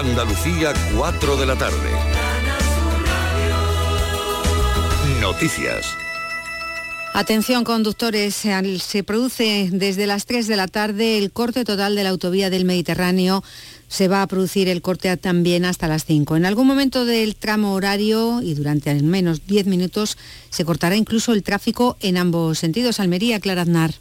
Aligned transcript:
Andalucía, 0.00 0.72
4 0.96 1.36
de 1.36 1.44
la 1.44 1.56
tarde. 1.56 1.90
Noticias. 5.20 5.94
Atención 7.12 7.64
conductores, 7.64 8.34
se 8.34 9.04
produce 9.04 9.68
desde 9.70 10.06
las 10.06 10.24
3 10.24 10.46
de 10.46 10.56
la 10.56 10.68
tarde 10.68 11.18
el 11.18 11.30
corte 11.32 11.66
total 11.66 11.96
de 11.96 12.04
la 12.04 12.08
autovía 12.08 12.48
del 12.48 12.64
Mediterráneo. 12.64 13.44
Se 13.88 14.08
va 14.08 14.22
a 14.22 14.26
producir 14.26 14.70
el 14.70 14.80
corte 14.80 15.14
también 15.18 15.66
hasta 15.66 15.86
las 15.86 16.06
5. 16.06 16.34
En 16.34 16.46
algún 16.46 16.66
momento 16.66 17.04
del 17.04 17.36
tramo 17.36 17.74
horario 17.74 18.40
y 18.40 18.54
durante 18.54 18.88
al 18.88 19.02
menos 19.02 19.46
10 19.46 19.66
minutos 19.66 20.16
se 20.48 20.64
cortará 20.64 20.96
incluso 20.96 21.34
el 21.34 21.42
tráfico 21.42 21.98
en 22.00 22.16
ambos 22.16 22.58
sentidos. 22.58 23.00
Almería, 23.00 23.38
Claraznar. 23.38 23.92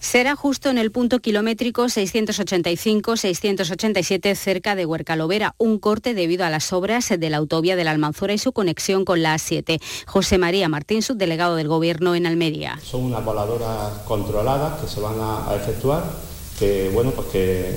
Será 0.00 0.34
justo 0.36 0.70
en 0.70 0.78
el 0.78 0.92
punto 0.92 1.18
kilométrico 1.18 1.82
685-687 1.84 4.36
cerca 4.36 4.76
de 4.76 4.86
Huercalovera, 4.86 5.54
un 5.58 5.78
corte 5.78 6.14
debido 6.14 6.44
a 6.44 6.50
las 6.50 6.72
obras 6.72 7.08
de 7.08 7.30
la 7.30 7.38
autovía 7.38 7.74
de 7.74 7.82
la 7.84 7.90
Almanzora 7.90 8.32
y 8.32 8.38
su 8.38 8.52
conexión 8.52 9.04
con 9.04 9.20
la 9.22 9.34
A7. 9.34 9.80
José 10.06 10.38
María 10.38 10.68
Martín, 10.68 11.02
subdelegado 11.02 11.56
del 11.56 11.66
Gobierno 11.66 12.14
en 12.14 12.26
Almería. 12.26 12.78
Son 12.82 13.02
unas 13.04 13.24
voladoras 13.24 13.94
controladas 14.04 14.80
que 14.80 14.86
se 14.86 15.00
van 15.00 15.16
a, 15.20 15.52
efectuar, 15.56 16.04
que 16.58 16.90
bueno, 16.94 17.10
pues 17.10 17.26
que 17.28 17.76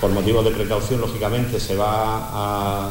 por 0.00 0.10
motivos 0.10 0.44
de 0.44 0.52
precaución 0.52 1.00
lógicamente 1.00 1.58
se 1.60 1.76
va 1.76 2.30
a 2.32 2.90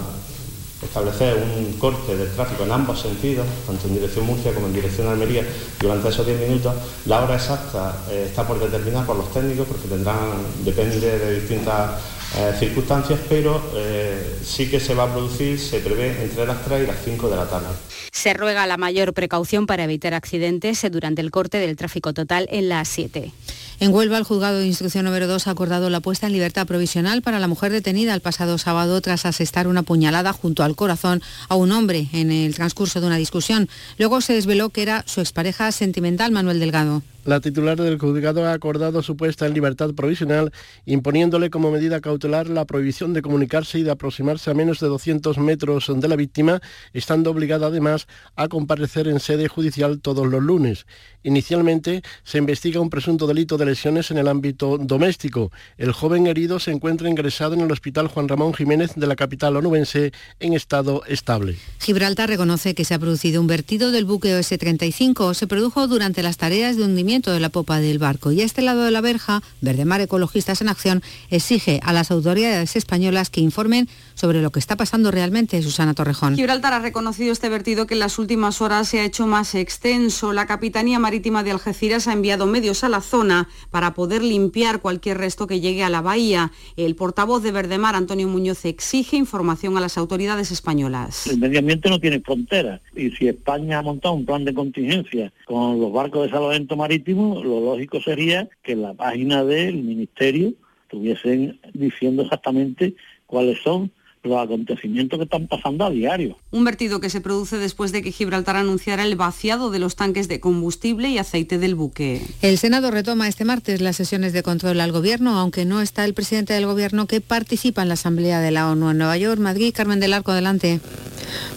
establecer 0.81 1.35
un 1.35 1.73
corte 1.79 2.15
del 2.15 2.29
tráfico 2.31 2.63
en 2.63 2.71
ambos 2.71 3.01
sentidos, 3.01 3.45
tanto 3.65 3.87
en 3.87 3.95
dirección 3.95 4.25
Murcia 4.25 4.53
como 4.53 4.67
en 4.67 4.73
dirección 4.73 5.07
Almería, 5.07 5.43
durante 5.79 6.09
esos 6.09 6.25
10 6.25 6.39
minutos. 6.41 6.73
La 7.05 7.23
hora 7.23 7.35
exacta 7.35 7.95
eh, 8.09 8.25
está 8.27 8.47
por 8.47 8.59
determinar 8.59 9.05
por 9.05 9.15
los 9.15 9.31
técnicos, 9.31 9.67
porque 9.67 9.87
tendrán, 9.87 10.31
depende 10.63 10.99
de 10.99 11.39
distintas 11.39 11.91
eh, 12.37 12.53
circunstancias, 12.59 13.19
pero 13.29 13.61
eh, 13.75 14.39
sí 14.43 14.69
que 14.69 14.79
se 14.79 14.93
va 14.93 15.03
a 15.03 15.13
producir, 15.13 15.57
se 15.59 15.79
prevé 15.79 16.21
entre 16.21 16.45
las 16.45 16.63
3 16.65 16.83
y 16.83 16.87
las 16.87 16.97
5 17.03 17.29
de 17.29 17.35
la 17.35 17.47
tarde. 17.47 17.67
Se 18.11 18.33
ruega 18.33 18.67
la 18.67 18.77
mayor 18.77 19.13
precaución 19.13 19.67
para 19.67 19.83
evitar 19.83 20.13
accidentes 20.13 20.85
durante 20.91 21.21
el 21.21 21.31
corte 21.31 21.59
del 21.59 21.75
tráfico 21.75 22.13
total 22.13 22.47
en 22.51 22.69
la 22.69 22.83
7. 22.83 23.31
En 23.77 23.93
Huelva, 23.93 24.17
el 24.17 24.23
juzgado 24.23 24.59
de 24.59 24.67
instrucción 24.67 25.03
número 25.03 25.27
2 25.27 25.47
ha 25.47 25.51
acordado 25.51 25.89
la 25.89 25.99
puesta 25.99 26.27
en 26.27 26.33
libertad 26.33 26.65
provisional 26.65 27.21
para 27.21 27.41
la 27.41 27.49
mujer 27.49 27.73
detenida 27.73 28.13
el 28.13 28.21
pasado 28.21 28.57
sábado 28.57 29.01
tras 29.01 29.25
asestar 29.25 29.67
una 29.67 29.83
puñalada 29.83 30.31
junto 30.31 30.63
al 30.63 30.77
corazón 30.77 31.21
a 31.49 31.55
un 31.55 31.73
hombre 31.73 32.07
en 32.13 32.31
el 32.31 32.55
transcurso 32.55 33.01
de 33.01 33.07
una 33.07 33.17
discusión. 33.17 33.67
Luego 33.97 34.21
se 34.21 34.33
desveló 34.33 34.69
que 34.69 34.81
era 34.81 35.03
su 35.07 35.19
expareja 35.19 35.73
sentimental, 35.73 36.31
Manuel 36.31 36.61
Delgado. 36.61 37.03
La 37.25 37.39
titular 37.39 37.75
del 37.75 37.97
juzgado 37.97 38.45
ha 38.45 38.53
acordado 38.53 39.01
su 39.01 39.17
puesta 39.17 39.47
en 39.47 39.55
libertad 39.55 39.95
provisional, 39.95 40.53
imponiéndole 40.85 41.49
como 41.49 41.71
medida 41.71 41.99
cautelar 41.99 42.47
la 42.47 42.65
prohibición 42.65 43.13
de 43.13 43.23
comunicarse 43.23 43.79
y 43.79 43.83
de 43.83 43.89
aproximarse 43.89 44.51
a 44.51 44.53
menos 44.53 44.79
de 44.79 44.87
200 44.87 45.39
metros 45.39 45.91
de 45.91 46.07
la 46.07 46.17
víctima, 46.17 46.61
estando 46.93 47.31
obligada 47.31 47.65
además 47.67 48.05
a 48.35 48.47
comparecer 48.47 49.07
en 49.07 49.19
sede 49.19 49.47
judicial 49.47 50.01
todos 50.01 50.27
los 50.27 50.43
lunes. 50.43 50.85
Inicialmente 51.25 52.03
se 52.23 52.37
investiga 52.37 52.79
un 52.79 52.91
presunto 52.91 53.25
delito 53.25 53.57
de 53.57 53.65
lesiones 53.65 54.11
en 54.11 54.19
el 54.19 54.27
ámbito 54.27 54.77
doméstico. 54.77 55.51
El 55.75 55.91
joven 55.91 56.27
herido 56.27 56.59
se 56.59 56.71
encuentra 56.71 57.09
ingresado 57.09 57.55
en 57.55 57.61
el 57.61 57.71
Hospital 57.71 58.07
Juan 58.07 58.27
Ramón 58.27 58.53
Jiménez 58.53 58.91
de 58.95 59.07
la 59.07 59.15
capital 59.15 59.57
onubense 59.57 60.11
en 60.39 60.53
estado 60.53 61.03
estable. 61.07 61.57
Gibraltar 61.79 62.29
reconoce 62.29 62.75
que 62.75 62.85
se 62.85 62.93
ha 62.93 62.99
producido 62.99 63.41
un 63.41 63.47
vertido 63.47 63.89
del 63.89 64.05
buque 64.05 64.37
OS-35. 64.37 65.33
Se 65.33 65.47
produjo 65.47 65.87
durante 65.87 66.21
las 66.21 66.37
tareas 66.37 66.77
de 66.77 66.83
hundimiento 66.83 67.31
de 67.31 67.39
la 67.39 67.49
popa 67.49 67.79
del 67.79 67.97
barco. 67.97 68.31
Y 68.31 68.41
a 68.41 68.45
este 68.45 68.61
lado 68.61 68.83
de 68.83 68.91
la 68.91 69.01
verja, 69.01 69.41
Verdemar 69.61 70.01
Ecologistas 70.01 70.61
en 70.61 70.69
Acción 70.69 71.01
exige 71.31 71.79
a 71.81 71.91
las 71.91 72.11
autoridades 72.11 72.75
españolas 72.75 73.31
que 73.31 73.41
informen 73.41 73.89
sobre 74.15 74.41
lo 74.41 74.51
que 74.51 74.59
está 74.59 74.75
pasando 74.75 75.11
realmente, 75.11 75.61
Susana 75.61 75.93
Torrejón. 75.93 76.35
Gibraltar 76.35 76.73
ha 76.73 76.79
reconocido 76.79 77.31
este 77.31 77.49
vertido 77.49 77.85
que 77.85 77.93
en 77.93 77.99
las 77.99 78.17
últimas 78.17 78.61
horas 78.61 78.87
se 78.87 78.99
ha 78.99 79.05
hecho 79.05 79.27
más 79.27 79.53
extenso. 79.53 80.33
La 80.33 80.47
Capitanía 80.47 80.99
Marítima 80.99 81.43
de 81.43 81.51
Algeciras 81.51 82.07
ha 82.07 82.13
enviado 82.13 82.47
medios 82.47 82.83
a 82.83 82.89
la 82.89 83.01
zona 83.01 83.47
para 83.71 83.93
poder 83.93 84.23
limpiar 84.23 84.81
cualquier 84.81 85.17
resto 85.17 85.47
que 85.47 85.59
llegue 85.59 85.83
a 85.83 85.89
la 85.89 86.01
bahía. 86.01 86.51
El 86.77 86.95
portavoz 86.95 87.43
de 87.43 87.51
Verdemar, 87.51 87.95
Antonio 87.95 88.27
Muñoz, 88.27 88.65
exige 88.65 89.17
información 89.17 89.77
a 89.77 89.81
las 89.81 89.97
autoridades 89.97 90.51
españolas. 90.51 91.27
El 91.27 91.37
medio 91.37 91.59
ambiente 91.59 91.89
no 91.89 91.99
tiene 91.99 92.21
fronteras 92.21 92.81
y 92.95 93.11
si 93.11 93.27
España 93.27 93.79
ha 93.79 93.81
montado 93.81 94.13
un 94.13 94.25
plan 94.25 94.45
de 94.45 94.53
contingencia 94.53 95.33
con 95.45 95.79
los 95.79 95.91
barcos 95.91 96.23
de 96.23 96.29
salvamento 96.31 96.75
marítimo, 96.75 97.43
lo 97.43 97.59
lógico 97.59 98.01
sería 98.01 98.47
que 98.63 98.71
en 98.71 98.81
la 98.81 98.93
página 98.93 99.43
del 99.43 99.75
Ministerio 99.83 100.53
estuviesen 100.83 101.59
diciendo 101.73 102.23
exactamente 102.23 102.95
cuáles 103.25 103.61
son 103.61 103.91
los 104.25 104.43
acontecimientos 104.43 105.17
que 105.19 105.23
están 105.23 105.47
pasando 105.47 105.85
a 105.85 105.89
diario. 105.89 106.37
Un 106.51 106.63
vertido 106.63 106.99
que 106.99 107.09
se 107.09 107.21
produce 107.21 107.57
después 107.57 107.91
de 107.91 108.01
que 108.01 108.11
Gibraltar 108.11 108.55
anunciara 108.55 109.03
el 109.03 109.15
vaciado 109.15 109.71
de 109.71 109.79
los 109.79 109.95
tanques 109.95 110.27
de 110.27 110.39
combustible 110.39 111.09
y 111.09 111.17
aceite 111.17 111.57
del 111.57 111.75
buque. 111.75 112.21
El 112.41 112.57
Senado 112.57 112.91
retoma 112.91 113.27
este 113.27 113.45
martes 113.45 113.81
las 113.81 113.95
sesiones 113.95 114.33
de 114.33 114.43
control 114.43 114.79
al 114.81 114.91
Gobierno, 114.91 115.37
aunque 115.37 115.65
no 115.65 115.81
está 115.81 116.05
el 116.05 116.13
presidente 116.13 116.53
del 116.53 116.65
Gobierno 116.65 117.07
que 117.07 117.21
participa 117.21 117.81
en 117.81 117.89
la 117.89 117.93
Asamblea 117.95 118.39
de 118.39 118.51
la 118.51 118.69
ONU 118.69 118.91
en 118.91 118.97
Nueva 118.97 119.17
York. 119.17 119.39
Madrid, 119.39 119.73
Carmen 119.75 119.99
del 119.99 120.13
Arco, 120.13 120.31
adelante. 120.31 120.79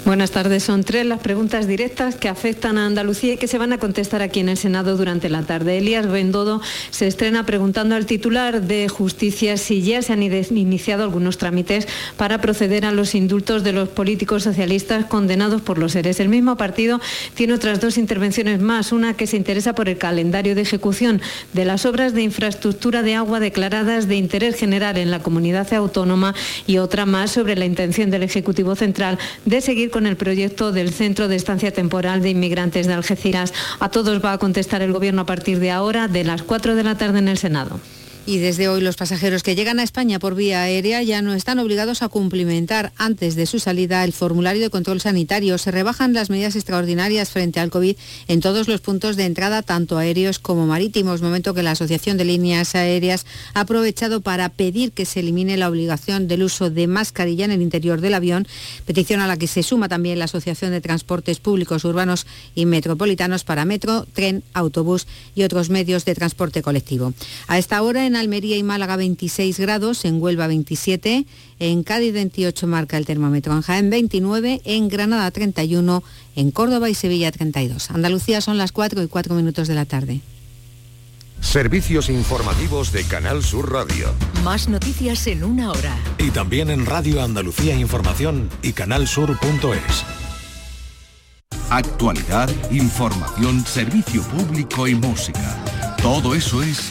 Buenas 0.04 0.30
tardes. 0.30 0.62
Son 0.62 0.82
tres 0.82 1.04
las 1.06 1.20
preguntas 1.20 1.66
directas 1.66 2.16
que 2.16 2.28
afectan 2.28 2.78
a 2.78 2.86
Andalucía 2.86 3.34
y 3.34 3.36
que 3.36 3.48
se 3.48 3.58
van 3.58 3.72
a 3.72 3.78
contestar 3.78 4.22
aquí 4.22 4.40
en 4.40 4.48
el 4.48 4.56
Senado 4.56 4.96
durante 4.96 5.28
la 5.28 5.42
tarde. 5.42 5.78
Elías 5.78 6.06
Bendodo 6.06 6.60
se 6.90 7.06
estrena 7.06 7.44
preguntando 7.44 7.94
al 7.94 8.06
titular 8.06 8.62
de 8.62 8.88
Justicia 8.88 9.56
si 9.56 9.82
ya 9.82 10.00
se 10.02 10.12
han 10.12 10.22
iniciado 10.22 11.04
algunos 11.04 11.38
trámites 11.38 11.86
para 12.16 12.40
proceder 12.40 12.57
a 12.60 12.92
los 12.92 13.14
indultos 13.14 13.62
de 13.62 13.72
los 13.72 13.88
políticos 13.88 14.42
socialistas 14.42 15.04
condenados 15.04 15.62
por 15.62 15.78
los 15.78 15.92
seres. 15.92 16.18
El 16.18 16.28
mismo 16.28 16.56
partido 16.56 17.00
tiene 17.34 17.52
otras 17.52 17.80
dos 17.80 17.98
intervenciones 17.98 18.60
más, 18.60 18.90
una 18.90 19.14
que 19.14 19.28
se 19.28 19.36
interesa 19.36 19.76
por 19.76 19.88
el 19.88 19.96
calendario 19.96 20.56
de 20.56 20.62
ejecución 20.62 21.20
de 21.52 21.64
las 21.64 21.86
obras 21.86 22.14
de 22.14 22.22
infraestructura 22.22 23.02
de 23.02 23.14
agua 23.14 23.38
declaradas 23.38 24.08
de 24.08 24.16
interés 24.16 24.56
general 24.56 24.96
en 24.96 25.12
la 25.12 25.20
comunidad 25.20 25.72
autónoma 25.72 26.34
y 26.66 26.78
otra 26.78 27.06
más 27.06 27.30
sobre 27.30 27.54
la 27.54 27.64
intención 27.64 28.10
del 28.10 28.24
Ejecutivo 28.24 28.74
Central 28.74 29.18
de 29.44 29.60
seguir 29.60 29.90
con 29.90 30.08
el 30.08 30.16
proyecto 30.16 30.72
del 30.72 30.92
Centro 30.92 31.28
de 31.28 31.36
Estancia 31.36 31.70
Temporal 31.70 32.22
de 32.22 32.30
Inmigrantes 32.30 32.88
de 32.88 32.94
Algeciras. 32.94 33.54
A 33.78 33.88
todos 33.88 34.22
va 34.24 34.32
a 34.32 34.38
contestar 34.38 34.82
el 34.82 34.92
Gobierno 34.92 35.22
a 35.22 35.26
partir 35.26 35.60
de 35.60 35.70
ahora, 35.70 36.08
de 36.08 36.24
las 36.24 36.42
4 36.42 36.74
de 36.74 36.82
la 36.82 36.98
tarde 36.98 37.20
en 37.20 37.28
el 37.28 37.38
Senado. 37.38 37.78
Y 38.28 38.36
desde 38.36 38.68
hoy 38.68 38.82
los 38.82 38.96
pasajeros 38.96 39.42
que 39.42 39.54
llegan 39.54 39.80
a 39.80 39.82
España 39.82 40.18
por 40.18 40.34
vía 40.34 40.60
aérea 40.60 41.02
ya 41.02 41.22
no 41.22 41.32
están 41.32 41.58
obligados 41.60 42.02
a 42.02 42.08
cumplimentar 42.08 42.92
antes 42.98 43.36
de 43.36 43.46
su 43.46 43.58
salida 43.58 44.04
el 44.04 44.12
formulario 44.12 44.60
de 44.60 44.68
control 44.68 45.00
sanitario. 45.00 45.56
Se 45.56 45.70
rebajan 45.70 46.12
las 46.12 46.28
medidas 46.28 46.54
extraordinarias 46.54 47.30
frente 47.30 47.58
al 47.58 47.70
COVID 47.70 47.96
en 48.26 48.40
todos 48.42 48.68
los 48.68 48.82
puntos 48.82 49.16
de 49.16 49.24
entrada, 49.24 49.62
tanto 49.62 49.96
aéreos 49.96 50.38
como 50.38 50.66
marítimos, 50.66 51.22
momento 51.22 51.54
que 51.54 51.62
la 51.62 51.70
Asociación 51.70 52.18
de 52.18 52.26
Líneas 52.26 52.74
Aéreas 52.74 53.24
ha 53.54 53.60
aprovechado 53.60 54.20
para 54.20 54.50
pedir 54.50 54.92
que 54.92 55.06
se 55.06 55.20
elimine 55.20 55.56
la 55.56 55.70
obligación 55.70 56.28
del 56.28 56.42
uso 56.42 56.68
de 56.68 56.86
mascarilla 56.86 57.46
en 57.46 57.52
el 57.52 57.62
interior 57.62 58.02
del 58.02 58.12
avión, 58.12 58.46
petición 58.84 59.20
a 59.20 59.26
la 59.26 59.38
que 59.38 59.46
se 59.46 59.62
suma 59.62 59.88
también 59.88 60.18
la 60.18 60.26
Asociación 60.26 60.72
de 60.72 60.82
Transportes 60.82 61.40
Públicos 61.40 61.82
Urbanos 61.86 62.26
y 62.54 62.66
Metropolitanos 62.66 63.44
para 63.44 63.64
metro, 63.64 64.06
tren, 64.12 64.44
autobús 64.52 65.06
y 65.34 65.44
otros 65.44 65.70
medios 65.70 66.04
de 66.04 66.14
transporte 66.14 66.60
colectivo. 66.60 67.14
A 67.46 67.56
esta 67.56 67.80
hora 67.80 68.04
en 68.04 68.17
Almería 68.18 68.56
y 68.56 68.62
Málaga 68.62 68.96
26 68.96 69.58
grados, 69.58 70.04
en 70.04 70.20
Huelva 70.20 70.46
27, 70.46 71.26
en 71.58 71.82
Cádiz 71.82 72.12
28 72.12 72.66
marca 72.66 72.96
el 72.96 73.06
termómetro, 73.06 73.52
en 73.52 73.62
Jaén 73.62 73.90
29, 73.90 74.60
en 74.64 74.88
Granada 74.88 75.30
31, 75.30 76.02
en 76.36 76.50
Córdoba 76.50 76.90
y 76.90 76.94
Sevilla 76.94 77.32
32. 77.32 77.90
Andalucía 77.90 78.40
son 78.40 78.58
las 78.58 78.72
4 78.72 79.02
y 79.02 79.08
4 79.08 79.34
minutos 79.34 79.68
de 79.68 79.74
la 79.74 79.84
tarde. 79.84 80.20
Servicios 81.40 82.10
informativos 82.10 82.92
de 82.92 83.04
Canal 83.04 83.42
Sur 83.44 83.72
Radio. 83.72 84.12
Más 84.44 84.68
noticias 84.68 85.26
en 85.28 85.44
una 85.44 85.70
hora. 85.70 85.96
Y 86.18 86.30
también 86.30 86.68
en 86.70 86.84
Radio 86.84 87.22
Andalucía 87.22 87.74
Información 87.76 88.50
y 88.62 88.72
canalsur.es. 88.72 90.04
Actualidad, 91.70 92.50
información, 92.70 93.64
servicio 93.64 94.22
público 94.22 94.88
y 94.88 94.94
música. 94.94 95.62
Todo 96.02 96.34
eso 96.34 96.62
es 96.62 96.90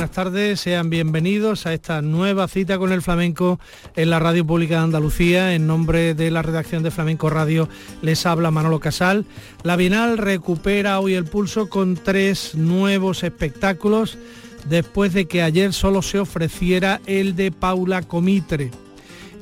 buenas 0.00 0.16
tardes, 0.16 0.60
sean 0.60 0.88
bienvenidos 0.88 1.66
a 1.66 1.74
esta 1.74 2.00
nueva 2.00 2.48
cita 2.48 2.78
con 2.78 2.90
el 2.90 3.02
flamenco 3.02 3.60
en 3.96 4.08
la 4.08 4.18
Radio 4.18 4.46
Pública 4.46 4.76
de 4.76 4.84
Andalucía. 4.84 5.54
En 5.54 5.66
nombre 5.66 6.14
de 6.14 6.30
la 6.30 6.40
redacción 6.40 6.82
de 6.82 6.90
Flamenco 6.90 7.28
Radio 7.28 7.68
les 8.00 8.24
habla 8.24 8.50
Manolo 8.50 8.80
Casal. 8.80 9.26
La 9.62 9.76
Bienal 9.76 10.16
recupera 10.16 11.00
hoy 11.00 11.12
el 11.12 11.26
pulso 11.26 11.68
con 11.68 11.96
tres 11.96 12.54
nuevos 12.54 13.24
espectáculos 13.24 14.16
después 14.70 15.12
de 15.12 15.26
que 15.26 15.42
ayer 15.42 15.74
solo 15.74 16.00
se 16.00 16.18
ofreciera 16.18 17.02
el 17.04 17.36
de 17.36 17.52
Paula 17.52 18.00
Comitre. 18.00 18.70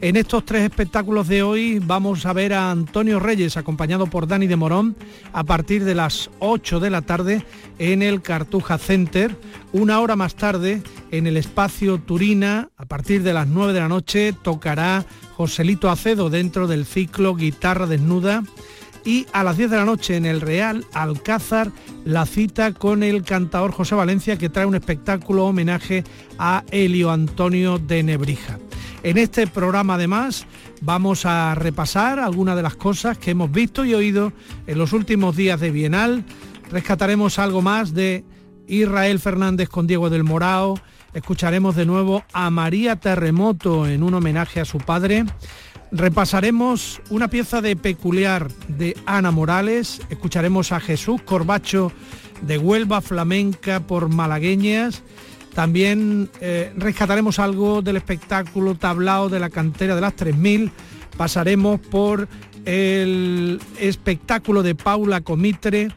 En 0.00 0.14
estos 0.14 0.44
tres 0.44 0.62
espectáculos 0.62 1.26
de 1.26 1.42
hoy 1.42 1.80
vamos 1.80 2.24
a 2.24 2.32
ver 2.32 2.54
a 2.54 2.70
Antonio 2.70 3.18
Reyes 3.18 3.56
acompañado 3.56 4.06
por 4.06 4.28
Dani 4.28 4.46
de 4.46 4.54
Morón 4.54 4.94
a 5.32 5.42
partir 5.42 5.84
de 5.84 5.96
las 5.96 6.30
8 6.38 6.78
de 6.78 6.90
la 6.90 7.02
tarde 7.02 7.44
en 7.80 8.02
el 8.02 8.22
Cartuja 8.22 8.78
Center. 8.78 9.36
Una 9.72 9.98
hora 9.98 10.14
más 10.14 10.36
tarde 10.36 10.82
en 11.10 11.26
el 11.26 11.36
espacio 11.36 11.98
Turina 11.98 12.70
a 12.76 12.84
partir 12.86 13.24
de 13.24 13.32
las 13.32 13.48
9 13.48 13.72
de 13.72 13.80
la 13.80 13.88
noche 13.88 14.32
tocará 14.32 15.04
Joselito 15.36 15.90
Acedo 15.90 16.30
dentro 16.30 16.68
del 16.68 16.86
ciclo 16.86 17.34
Guitarra 17.34 17.88
Desnuda 17.88 18.44
y 19.04 19.26
a 19.32 19.42
las 19.42 19.56
10 19.56 19.72
de 19.72 19.76
la 19.78 19.84
noche 19.84 20.16
en 20.16 20.26
el 20.26 20.40
Real 20.40 20.86
Alcázar 20.92 21.72
la 22.04 22.24
cita 22.24 22.72
con 22.72 23.02
el 23.02 23.24
cantador 23.24 23.72
José 23.72 23.96
Valencia 23.96 24.38
que 24.38 24.48
trae 24.48 24.64
un 24.64 24.76
espectáculo 24.76 25.46
homenaje 25.46 26.04
a 26.38 26.62
Helio 26.70 27.10
Antonio 27.10 27.78
de 27.78 28.04
Nebrija. 28.04 28.60
En 29.04 29.16
este 29.16 29.46
programa 29.46 29.94
además 29.94 30.46
vamos 30.80 31.24
a 31.24 31.54
repasar 31.54 32.18
algunas 32.18 32.56
de 32.56 32.62
las 32.62 32.74
cosas 32.74 33.16
que 33.16 33.30
hemos 33.30 33.50
visto 33.52 33.84
y 33.84 33.94
oído 33.94 34.32
en 34.66 34.76
los 34.76 34.92
últimos 34.92 35.36
días 35.36 35.60
de 35.60 35.70
Bienal. 35.70 36.24
Rescataremos 36.70 37.38
algo 37.38 37.62
más 37.62 37.94
de 37.94 38.24
Israel 38.66 39.20
Fernández 39.20 39.68
con 39.68 39.86
Diego 39.86 40.10
del 40.10 40.24
Morao. 40.24 40.80
Escucharemos 41.14 41.76
de 41.76 41.86
nuevo 41.86 42.24
a 42.32 42.50
María 42.50 42.96
Terremoto 42.96 43.86
en 43.86 44.02
un 44.02 44.14
homenaje 44.14 44.60
a 44.60 44.64
su 44.64 44.78
padre. 44.78 45.24
Repasaremos 45.92 47.00
una 47.08 47.28
pieza 47.28 47.60
de 47.62 47.76
peculiar 47.76 48.48
de 48.66 48.96
Ana 49.06 49.30
Morales. 49.30 50.02
Escucharemos 50.10 50.72
a 50.72 50.80
Jesús 50.80 51.22
Corbacho 51.22 51.92
de 52.42 52.58
Huelva 52.58 53.00
Flamenca 53.00 53.80
por 53.80 54.08
Malagueñas 54.08 55.04
también 55.58 56.30
eh, 56.40 56.72
rescataremos 56.76 57.40
algo 57.40 57.82
del 57.82 57.96
espectáculo 57.96 58.76
tablao 58.76 59.28
de 59.28 59.40
la 59.40 59.50
cantera 59.50 59.96
de 59.96 60.00
las 60.00 60.14
3000. 60.14 60.70
Pasaremos 61.16 61.80
por 61.80 62.28
el 62.64 63.60
espectáculo 63.80 64.62
de 64.62 64.76
Paula 64.76 65.20
Comitre 65.20 65.88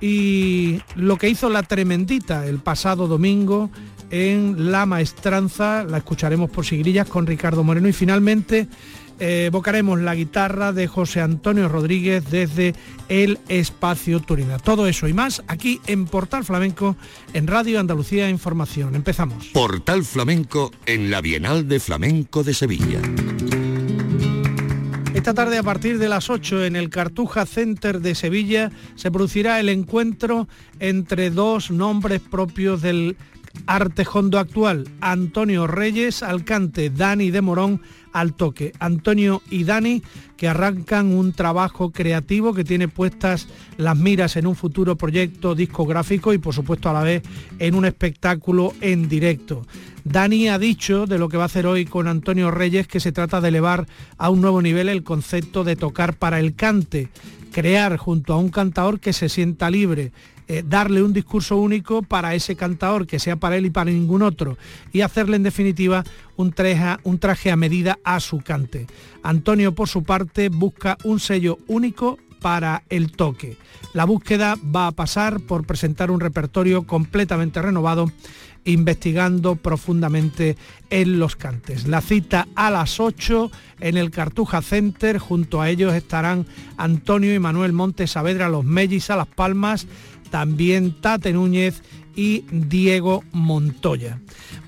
y 0.00 0.80
lo 0.94 1.18
que 1.18 1.28
hizo 1.28 1.50
la 1.50 1.64
tremendita 1.64 2.46
el 2.46 2.60
pasado 2.60 3.06
domingo 3.06 3.68
en 4.08 4.72
La 4.72 4.86
Maestranza, 4.86 5.84
la 5.84 5.98
escucharemos 5.98 6.48
por 6.48 6.64
sigrillas 6.64 7.06
con 7.06 7.26
Ricardo 7.26 7.62
Moreno 7.62 7.88
y 7.88 7.92
finalmente 7.92 8.68
evocaremos 9.18 10.00
la 10.00 10.14
guitarra 10.14 10.72
de 10.72 10.86
José 10.86 11.20
Antonio 11.20 11.68
Rodríguez 11.68 12.24
desde 12.30 12.74
el 13.08 13.38
Espacio 13.48 14.20
Turina. 14.20 14.58
Todo 14.58 14.86
eso 14.86 15.08
y 15.08 15.12
más 15.12 15.42
aquí 15.46 15.80
en 15.86 16.06
Portal 16.06 16.44
Flamenco 16.44 16.96
en 17.32 17.46
Radio 17.46 17.80
Andalucía 17.80 18.28
Información. 18.28 18.94
Empezamos. 18.94 19.46
Portal 19.48 20.04
Flamenco 20.04 20.70
en 20.86 21.10
la 21.10 21.20
Bienal 21.20 21.68
de 21.68 21.80
Flamenco 21.80 22.42
de 22.42 22.54
Sevilla. 22.54 23.00
Esta 25.14 25.32
tarde 25.32 25.58
a 25.58 25.62
partir 25.62 25.98
de 25.98 26.08
las 26.08 26.28
8 26.28 26.64
en 26.64 26.74
el 26.74 26.90
Cartuja 26.90 27.46
Center 27.46 28.00
de 28.00 28.16
Sevilla 28.16 28.72
se 28.96 29.12
producirá 29.12 29.60
el 29.60 29.68
encuentro 29.68 30.48
entre 30.80 31.30
dos 31.30 31.70
nombres 31.70 32.20
propios 32.20 32.82
del 32.82 33.16
Artejondo 33.66 34.38
actual, 34.38 34.88
Antonio 35.00 35.66
Reyes, 35.66 36.22
Alcante, 36.22 36.90
Dani 36.90 37.30
de 37.30 37.40
Morón, 37.40 37.80
al 38.14 38.32
toque. 38.32 38.72
Antonio 38.78 39.42
y 39.50 39.64
Dani 39.64 40.02
que 40.36 40.48
arrancan 40.48 41.12
un 41.12 41.32
trabajo 41.32 41.90
creativo 41.90 42.54
que 42.54 42.64
tiene 42.64 42.88
puestas 42.88 43.48
las 43.76 43.96
miras 43.96 44.36
en 44.36 44.46
un 44.46 44.54
futuro 44.54 44.96
proyecto 44.96 45.54
discográfico 45.54 46.32
y 46.32 46.38
por 46.38 46.54
supuesto 46.54 46.88
a 46.88 46.92
la 46.92 47.02
vez 47.02 47.22
en 47.58 47.74
un 47.74 47.84
espectáculo 47.84 48.72
en 48.80 49.08
directo. 49.08 49.66
Dani 50.04 50.48
ha 50.48 50.58
dicho 50.58 51.06
de 51.06 51.18
lo 51.18 51.28
que 51.28 51.36
va 51.36 51.44
a 51.44 51.46
hacer 51.46 51.66
hoy 51.66 51.86
con 51.86 52.06
Antonio 52.06 52.50
Reyes 52.50 52.86
que 52.86 53.00
se 53.00 53.12
trata 53.12 53.40
de 53.40 53.48
elevar 53.48 53.86
a 54.16 54.30
un 54.30 54.40
nuevo 54.40 54.62
nivel 54.62 54.88
el 54.88 55.02
concepto 55.02 55.64
de 55.64 55.76
tocar 55.76 56.14
para 56.16 56.38
el 56.38 56.54
cante, 56.54 57.08
crear 57.52 57.96
junto 57.96 58.32
a 58.34 58.38
un 58.38 58.50
cantador 58.50 59.00
que 59.00 59.12
se 59.12 59.28
sienta 59.28 59.70
libre 59.70 60.12
eh, 60.48 60.62
darle 60.66 61.02
un 61.02 61.12
discurso 61.12 61.56
único 61.56 62.02
para 62.02 62.34
ese 62.34 62.56
cantador, 62.56 63.06
que 63.06 63.18
sea 63.18 63.36
para 63.36 63.56
él 63.56 63.66
y 63.66 63.70
para 63.70 63.90
ningún 63.90 64.22
otro, 64.22 64.58
y 64.92 65.00
hacerle 65.00 65.36
en 65.36 65.42
definitiva 65.42 66.04
un 66.36 66.52
traje, 66.52 66.98
un 67.04 67.18
traje 67.18 67.50
a 67.50 67.56
medida 67.56 67.98
a 68.04 68.20
su 68.20 68.38
cante. 68.40 68.86
Antonio, 69.22 69.74
por 69.74 69.88
su 69.88 70.02
parte, 70.02 70.48
busca 70.48 70.98
un 71.04 71.20
sello 71.20 71.58
único 71.66 72.18
para 72.40 72.82
el 72.90 73.12
toque. 73.12 73.56
La 73.94 74.04
búsqueda 74.04 74.56
va 74.74 74.88
a 74.88 74.92
pasar 74.92 75.40
por 75.40 75.66
presentar 75.66 76.10
un 76.10 76.20
repertorio 76.20 76.82
completamente 76.82 77.62
renovado 77.62 78.10
investigando 78.64 79.56
profundamente 79.56 80.56
en 80.90 81.18
los 81.18 81.36
cantes. 81.36 81.86
La 81.86 82.00
cita 82.00 82.48
a 82.54 82.70
las 82.70 83.00
8 83.00 83.50
en 83.80 83.96
el 83.96 84.10
Cartuja 84.10 84.62
Center, 84.62 85.18
junto 85.18 85.60
a 85.60 85.68
ellos 85.68 85.94
estarán 85.94 86.46
Antonio 86.76 87.34
y 87.34 87.38
Manuel 87.38 87.72
Montes 87.72 88.12
Saavedra, 88.12 88.48
los 88.48 88.64
Mellis 88.64 89.10
a 89.10 89.16
Las 89.16 89.26
Palmas, 89.26 89.86
también 90.34 91.00
Tate 91.00 91.32
Núñez 91.32 91.80
y 92.16 92.44
Diego 92.50 93.22
Montoya. 93.30 94.18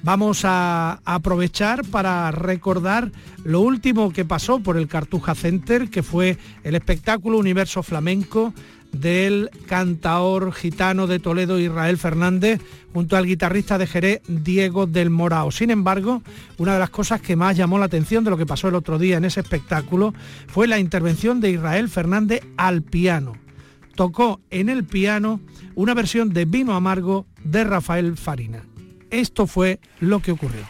Vamos 0.04 0.42
a 0.44 1.00
aprovechar 1.04 1.84
para 1.84 2.30
recordar 2.30 3.10
lo 3.42 3.62
último 3.62 4.12
que 4.12 4.24
pasó 4.24 4.60
por 4.60 4.76
el 4.76 4.86
Cartuja 4.86 5.34
Center, 5.34 5.90
que 5.90 6.04
fue 6.04 6.38
el 6.62 6.76
espectáculo 6.76 7.36
Universo 7.36 7.82
Flamenco 7.82 8.54
del 8.92 9.50
cantaor 9.66 10.52
gitano 10.52 11.08
de 11.08 11.18
Toledo 11.18 11.58
Israel 11.58 11.98
Fernández 11.98 12.60
junto 12.92 13.16
al 13.16 13.26
guitarrista 13.26 13.76
de 13.76 13.88
Jerez 13.88 14.22
Diego 14.28 14.86
del 14.86 15.10
Morao. 15.10 15.50
Sin 15.50 15.72
embargo, 15.72 16.22
una 16.58 16.74
de 16.74 16.78
las 16.78 16.90
cosas 16.90 17.20
que 17.20 17.34
más 17.34 17.56
llamó 17.56 17.80
la 17.80 17.86
atención 17.86 18.22
de 18.22 18.30
lo 18.30 18.36
que 18.36 18.46
pasó 18.46 18.68
el 18.68 18.76
otro 18.76 19.00
día 19.00 19.16
en 19.16 19.24
ese 19.24 19.40
espectáculo 19.40 20.14
fue 20.46 20.68
la 20.68 20.78
intervención 20.78 21.40
de 21.40 21.50
Israel 21.50 21.88
Fernández 21.88 22.42
al 22.56 22.82
piano. 22.82 23.45
Tocó 23.96 24.40
en 24.50 24.68
el 24.68 24.84
piano 24.84 25.40
una 25.74 25.94
versión 25.94 26.32
de 26.32 26.44
Vino 26.44 26.74
Amargo 26.74 27.26
de 27.42 27.64
Rafael 27.64 28.16
Farina. 28.16 28.62
Esto 29.10 29.46
fue 29.46 29.80
lo 30.00 30.20
que 30.20 30.32
ocurrió. 30.32 30.62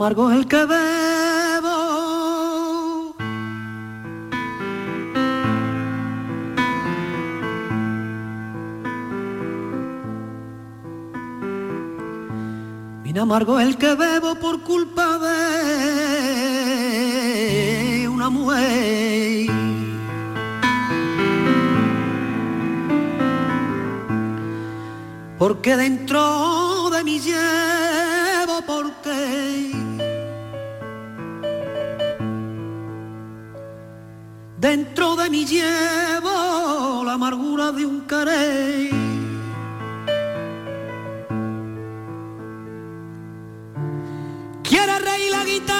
Amargo 0.00 0.32
el 0.32 0.46
que 0.48 0.64
bebo. 0.64 1.76
Vino 13.04 13.20
amargo 13.20 13.60
el 13.60 13.76
que 13.76 13.94
bebo 13.94 14.36
por 14.36 14.62
culpa 14.62 15.18
de 15.18 16.48
una 18.08 18.30
mujer. 18.30 19.50
Porque 25.38 25.76
dentro 25.76 26.88
de 26.88 27.04
mi 27.04 27.18
Dentro 34.70 35.16
de 35.16 35.28
mí 35.28 35.44
llevo 35.44 37.02
la 37.04 37.14
amargura 37.14 37.72
de 37.72 37.84
un 37.84 38.02
carey. 38.02 38.88
Quiere 44.62 44.98
reír 45.00 45.30
la 45.32 45.44
guitarra. 45.44 45.79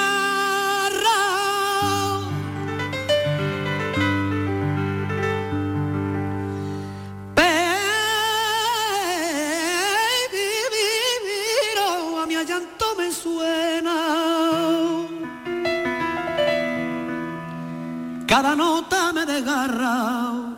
Cada 18.41 18.57
nota 18.57 19.13
me 19.13 19.27
desgarra. 19.27 20.57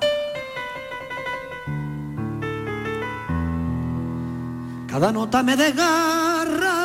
Cada 4.86 5.10
nota 5.10 5.42
me 5.42 5.56
desgarra 5.56 6.76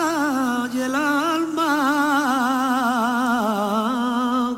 y 0.73 0.79
el 0.81 0.95
alma 0.95 1.67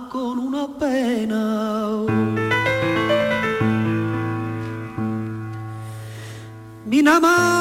con 0.10 0.40
una 0.40 0.66
pena. 0.80 1.60
Amargo 7.10 7.59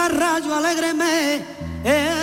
guitarra 0.00 0.38
yo 0.40 0.54
alégreme 0.54 1.42
eh, 1.84 2.20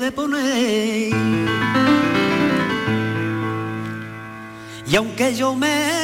de 0.00 0.12
poner. 0.12 1.12
Y 4.86 4.96
aunque 4.96 5.34
yo 5.34 5.54
me 5.54 5.97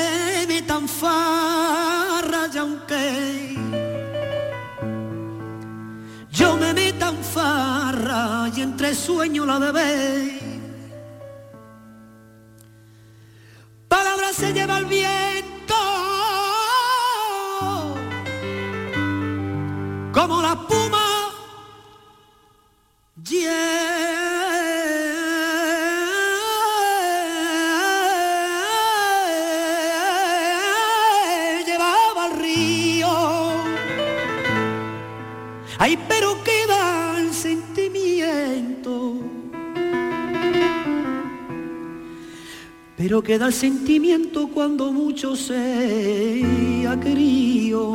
Pero 43.25 43.39
queda 43.39 43.47
el 43.47 43.55
sentimiento 43.55 44.49
cuando 44.49 44.93
mucho 44.93 45.35
se 45.35 46.45
ha 46.87 47.01
querido. 47.01 47.95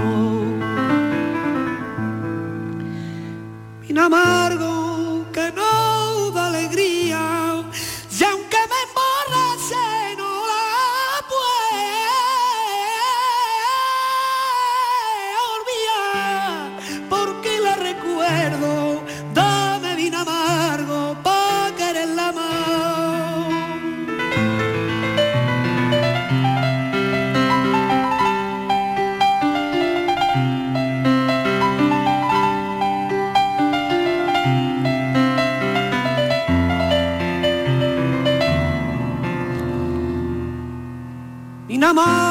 Vino 41.89 42.01
amargo 42.01 42.28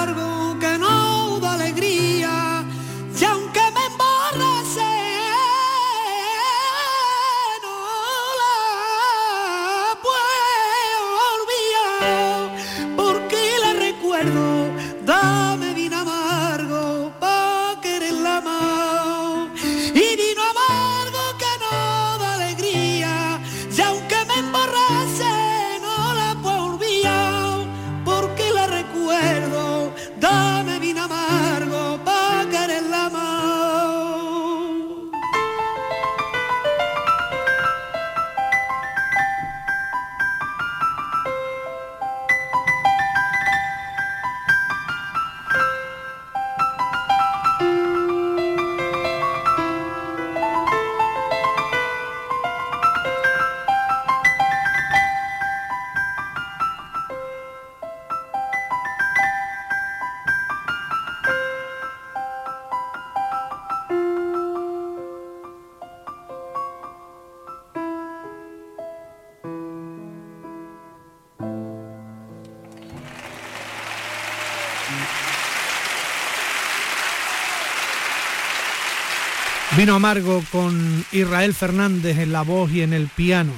Vino 79.78 79.94
amargo 79.94 80.42
con 80.50 81.04
Israel 81.12 81.54
Fernández 81.54 82.18
en 82.18 82.32
la 82.32 82.42
voz 82.42 82.72
y 82.72 82.82
en 82.82 82.92
el 82.92 83.06
piano. 83.06 83.52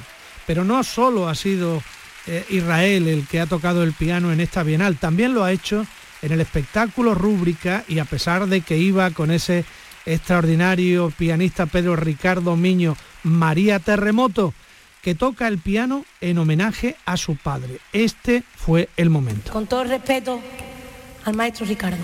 Pero 0.45 0.63
no 0.63 0.83
solo 0.83 1.27
ha 1.27 1.33
sido 1.33 1.81
eh, 2.27 2.45
Israel 2.51 3.07
el 3.07 3.25
que 3.25 3.39
ha 3.39 3.47
tocado 3.47 3.81
el 3.81 3.93
piano 3.93 4.31
en 4.31 4.39
esta 4.39 4.61
Bienal, 4.61 4.97
también 4.97 5.33
lo 5.33 5.43
ha 5.43 5.51
hecho 5.51 5.83
en 6.21 6.31
el 6.31 6.39
espectáculo 6.39 7.15
Rúbrica 7.15 7.83
y 7.87 7.97
a 7.97 8.05
pesar 8.05 8.45
de 8.45 8.61
que 8.61 8.77
iba 8.77 9.09
con 9.09 9.31
ese 9.31 9.65
extraordinario 10.05 11.09
pianista 11.09 11.65
Pedro 11.65 11.95
Ricardo 11.95 12.55
Miño 12.55 12.95
María 13.23 13.79
Terremoto, 13.79 14.53
que 15.01 15.15
toca 15.15 15.47
el 15.47 15.57
piano 15.57 16.05
en 16.21 16.37
homenaje 16.37 16.97
a 17.03 17.17
su 17.17 17.35
padre. 17.35 17.79
Este 17.93 18.43
fue 18.55 18.89
el 18.95 19.09
momento. 19.09 19.51
Con 19.51 19.65
todo 19.65 19.81
el 19.81 19.89
respeto 19.89 20.39
al 21.25 21.33
maestro 21.33 21.65
Ricardo. 21.65 22.03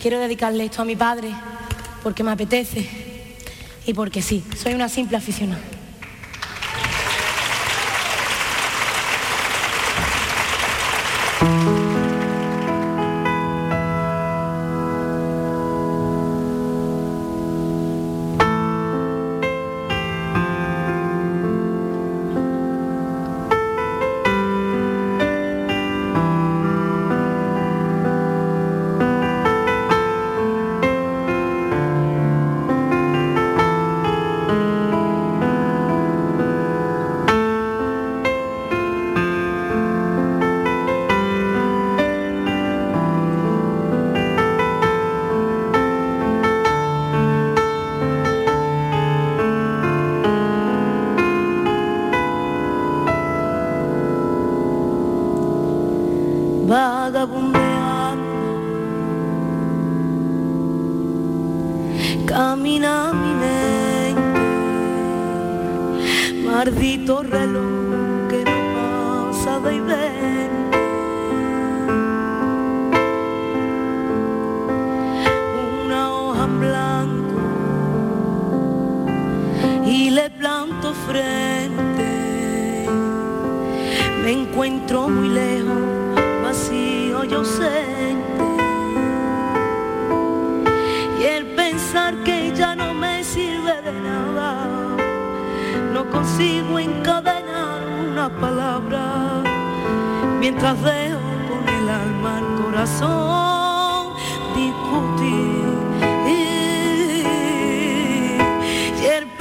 Quiero 0.00 0.20
dedicarle 0.20 0.66
esto 0.66 0.82
a 0.82 0.84
mi 0.84 0.94
padre 0.94 1.34
porque 2.04 2.22
me 2.22 2.30
apetece 2.30 3.05
y 3.86 3.94
porque 3.94 4.22
sí, 4.22 4.42
soy 4.56 4.74
una 4.74 4.88
simple 4.88 5.16
aficionada. 5.16 5.75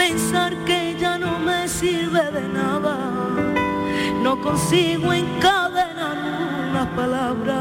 Pensar 0.08 0.54
que 0.66 0.96
ya 1.00 1.18
no 1.18 1.40
me 1.40 1.68
sirve 1.68 2.24
de 2.32 2.48
nada, 2.48 2.96
no 4.22 4.40
consigo 4.40 5.12
encadenar 5.12 6.18
una 6.70 6.86
palabra, 6.96 7.58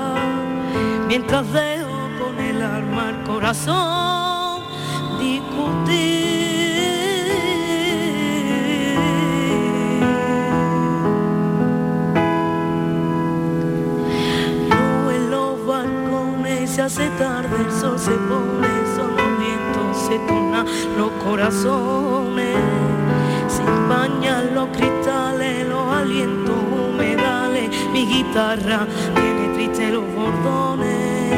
mientras 1.08 1.50
dejo 1.52 1.96
con 2.20 2.38
el 2.38 2.60
alma 2.60 3.08
al 3.08 3.24
corazón 3.24 4.62
discutir. 5.18 6.34
No 14.68 15.10
en 15.10 15.30
los 15.30 15.66
balcones 15.66 16.70
se 16.70 16.82
hace 16.82 17.06
tarde, 17.22 17.56
el 17.64 17.72
sol 17.80 17.98
se 17.98 18.16
pone, 18.28 18.73
se 20.14 20.20
tornan 20.28 20.64
los 20.96 21.10
corazones, 21.24 22.56
se 23.48 23.62
empañan 23.62 24.54
los 24.54 24.68
cristales, 24.68 25.66
los 25.66 25.92
alientos 25.92 26.54
humedales, 26.54 27.68
mi 27.92 28.06
guitarra 28.06 28.86
tiene 29.16 29.54
triste 29.54 29.90
los 29.90 30.04
bordones. 30.14 31.32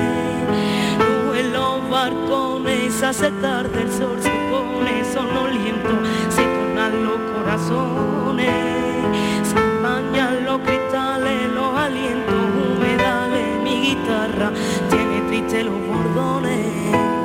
No 0.99 1.35
en 1.35 1.53
los 1.55 1.89
barcones 1.89 3.03
hace 3.03 3.31
tarde, 3.41 3.81
el 3.81 3.91
sol 3.91 4.19
se 4.21 4.35
pone 4.51 5.05
sonoliento, 5.11 5.95
se 6.29 6.43
tornan 6.43 7.03
los 7.03 7.19
corazones, 7.33 8.53
se 9.43 9.59
empañan 9.59 10.45
los 10.45 10.61
cristales, 10.61 11.51
los 11.55 11.75
alientos 11.75 12.45
humedales, 12.77 13.63
mi 13.65 13.81
guitarra 13.81 14.51
tiene 14.91 15.21
triste 15.29 15.65
los 15.65 15.79
bordones. 15.87 17.16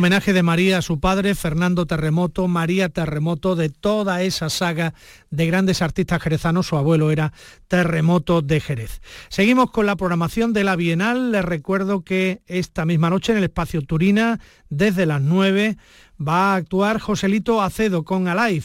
Homenaje 0.00 0.32
de 0.32 0.42
María 0.42 0.78
a 0.78 0.82
su 0.82 0.98
padre, 0.98 1.34
Fernando 1.34 1.84
Terremoto, 1.84 2.48
María 2.48 2.88
Terremoto, 2.88 3.54
de 3.54 3.68
toda 3.68 4.22
esa 4.22 4.48
saga 4.48 4.94
de 5.28 5.46
grandes 5.46 5.82
artistas 5.82 6.22
jerezanos, 6.22 6.68
su 6.68 6.78
abuelo 6.78 7.10
era 7.10 7.34
Terremoto 7.68 8.40
de 8.40 8.60
Jerez. 8.60 9.02
Seguimos 9.28 9.70
con 9.70 9.84
la 9.84 9.96
programación 9.96 10.54
de 10.54 10.64
la 10.64 10.74
Bienal. 10.74 11.32
Les 11.32 11.44
recuerdo 11.44 12.00
que 12.00 12.40
esta 12.46 12.86
misma 12.86 13.10
noche 13.10 13.32
en 13.32 13.38
el 13.38 13.44
espacio 13.44 13.82
Turina, 13.82 14.40
desde 14.70 15.04
las 15.04 15.20
9, 15.20 15.76
va 16.18 16.54
a 16.54 16.56
actuar 16.56 16.98
Joselito 16.98 17.60
Acedo 17.60 18.02
con 18.02 18.26
Alive, 18.26 18.64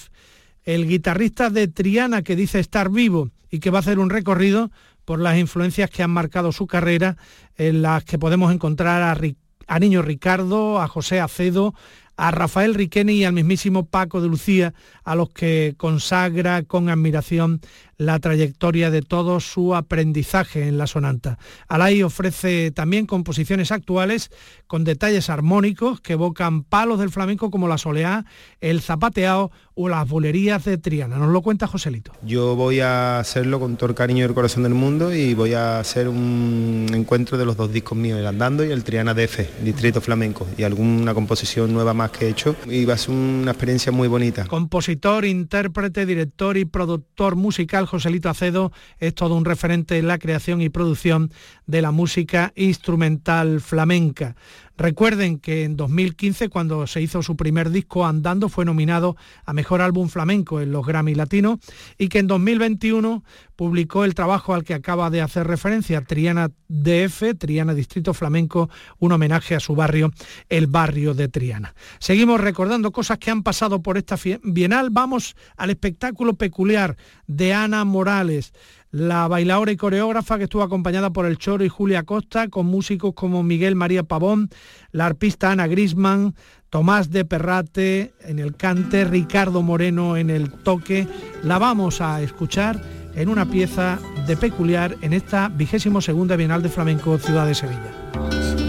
el 0.63 0.88
guitarrista 0.88 1.50
de 1.50 1.67
Triana 1.67 2.21
que 2.21 2.38
dice 2.38 2.62
estar 2.62 2.89
vivo 2.89 3.30
y 3.52 3.60
que 3.60 3.71
va 3.71 3.80
a 3.80 3.82
hacer 3.82 4.00
un 4.00 4.10
recorrido 4.10 4.71
por 5.04 5.19
las 5.19 5.38
influencias 5.38 5.89
que 5.89 6.02
han 6.02 6.12
marcado 6.12 6.54
su 6.54 6.65
carrera, 6.65 7.17
en 7.58 7.82
las 7.82 8.06
que 8.06 8.17
podemos 8.17 8.54
encontrar 8.54 9.02
a 9.02 9.13
Ricardo 9.15 9.44
a 9.67 9.80
Niño 9.80 10.01
Ricardo, 10.01 10.80
a 10.82 10.88
José 10.88 11.19
Acedo, 11.19 11.73
a 12.17 12.32
Rafael 12.32 12.73
Riqueni 12.73 13.13
y 13.13 13.23
al 13.25 13.34
mismísimo 13.34 13.86
Paco 13.86 14.21
de 14.21 14.28
Lucía, 14.28 14.73
a 15.04 15.15
los 15.15 15.30
que 15.30 15.73
consagra 15.78 16.63
con 16.63 16.89
admiración 16.89 17.62
la 17.97 18.19
trayectoria 18.19 18.91
de 18.91 19.01
todo 19.01 19.39
su 19.39 19.75
aprendizaje 19.75 20.67
en 20.67 20.77
la 20.77 20.88
sonanta. 20.88 21.38
Alay 21.67 22.03
ofrece 22.03 22.71
también 22.71 23.05
composiciones 23.05 23.71
actuales 23.71 24.31
con 24.67 24.84
detalles 24.84 25.29
armónicos 25.29 26.01
que 26.01 26.13
evocan 26.13 26.63
palos 26.63 26.99
del 26.99 27.12
flamenco 27.12 27.51
como 27.51 27.67
la 27.67 27.77
soleá, 27.77 28.25
el 28.60 28.81
zapateado 28.81 29.51
o 29.75 29.89
las 29.89 30.08
bolerías 30.08 30.63
de 30.63 30.77
Triana. 30.77 31.17
Nos 31.17 31.29
lo 31.29 31.41
cuenta 31.41 31.67
Joselito. 31.67 32.13
Yo 32.23 32.55
voy 32.55 32.79
a 32.79 33.19
hacerlo 33.19 33.60
con 33.60 33.75
todo 33.75 33.89
el 33.89 33.95
cariño 33.95 34.21
y 34.21 34.27
el 34.27 34.34
corazón 34.34 34.63
del 34.63 34.73
mundo 34.73 35.13
y 35.13 35.34
voy 35.34 35.53
a 35.53 35.79
hacer 35.79 36.08
un 36.08 36.88
encuentro 36.93 37.38
de 37.38 37.45
los 37.45 37.58
dos 37.58 37.71
discos 37.71 37.97
míos, 37.97 38.19
el 38.19 38.25
Andando 38.25 38.65
y 38.65 38.71
el 38.71 38.84
Triana 38.84 39.13
DF, 39.13 39.62
Distrito 39.63 40.01
Flamenco, 40.01 40.47
y 40.58 40.63
alguna 40.63 41.13
composición 41.13 41.73
nueva 41.73 41.93
más 41.93 42.12
que 42.12 42.25
he 42.25 42.29
hecho. 42.29 42.55
Y 42.67 42.86
va 42.86 42.93
a 42.93 42.97
ser 42.97 43.12
una 43.12 43.51
experiencia 43.51 43.91
muy 43.91 44.08
bonita. 44.08 44.45
Compositor, 44.45 45.25
intérprete, 45.25 46.05
director 46.05 46.58
y 46.58 46.65
productor 46.65 47.36
musical 47.36 47.85
Joselito 47.86 48.30
Acedo 48.30 48.71
es 49.00 49.13
todo 49.13 49.36
un 49.36 49.45
referente 49.45 49.98
en 49.98 50.08
la 50.08 50.17
creación 50.17 50.62
y 50.62 50.69
producción 50.69 51.32
de 51.65 51.82
la 51.82 51.91
música 51.91 52.52
instrumental 52.56 53.62
flamenca. 53.62 54.36
Recuerden 54.78 55.40
que 55.40 55.64
en 55.64 55.78
2015, 55.78 56.50
cuando 56.50 56.86
se 56.88 57.02
hizo 57.02 57.24
su 57.24 57.36
primer 57.36 57.70
disco 57.70 58.06
Andando, 58.06 58.50
fue 58.50 58.66
nominado 58.66 59.16
a 59.46 59.54
Mejor 59.54 59.82
Álbum 59.82 60.10
Flamenco 60.10 60.60
en 60.60 60.72
los 60.72 60.86
Grammy 60.86 61.16
Latinos 61.16 61.60
y 61.98 62.10
que 62.10 62.20
en 62.20 62.28
2021 62.28 63.24
publicó 63.56 64.04
el 64.04 64.16
trabajo 64.16 64.54
al 64.54 64.64
que 64.64 64.74
acaba 64.74 65.10
de 65.10 65.22
hacer 65.22 65.48
referencia, 65.48 66.02
Triana 66.02 66.50
DF, 66.68 67.38
Triana 67.38 67.74
Distrito 67.74 68.14
Flamenco, 68.14 68.70
un 69.00 69.14
homenaje 69.14 69.56
a 69.56 69.60
su 69.60 69.76
barrio, 69.76 70.12
el 70.50 70.68
barrio 70.68 71.14
de 71.14 71.30
Triana. 71.30 71.74
Seguimos 72.00 72.42
recordando 72.42 72.92
cosas 72.92 73.18
que 73.18 73.32
han 73.32 73.44
pasado 73.44 73.82
por 73.82 73.98
esta 73.98 74.18
bienal. 74.44 74.90
Vamos 74.92 75.36
al 75.56 75.70
espectáculo 75.70 76.34
peculiar 76.34 76.98
de 77.28 77.54
Ana 77.54 77.86
Morales 77.86 78.54
la 78.95 79.27
bailadora 79.27 79.73
y 79.73 79.75
coreógrafa 79.75 80.38
que 80.38 80.45
estuvo 80.45 80.63
acompañada 80.63 81.10
por 81.10 81.25
el 81.25 81.38
Choro 81.38 81.65
y 81.65 81.69
Julia 81.69 82.03
Costa, 82.03 82.47
con 82.47 82.67
músicos 82.67 83.13
como 83.13 83.43
Miguel 83.43 83.75
María 83.75 84.03
Pavón, 84.03 84.47
la 84.91 85.05
arpista 85.05 85.51
Ana 85.51 85.67
Grisman, 85.67 86.34
Tomás 86.69 87.10
de 87.12 87.25
Perrate 87.25 88.13
en 88.21 88.39
el 88.39 88.55
cante, 88.55 89.03
Ricardo 89.03 89.62
Moreno 89.62 90.15
en 90.15 90.29
el 90.29 90.49
toque. 90.49 91.10
La 91.43 91.60
vamos 91.60 91.99
a 91.99 92.21
escuchar 92.21 92.81
en 93.15 93.27
una 93.27 93.45
pieza 93.45 93.99
de 94.27 94.38
peculiar 94.38 94.95
en 95.01 95.12
esta 95.12 95.49
vigésimo 95.49 95.99
segunda 95.99 96.38
Bienal 96.38 96.63
de 96.63 96.69
Flamenco 96.69 97.17
Ciudad 97.17 97.45
de 97.45 97.55
Sevilla. 97.55 98.64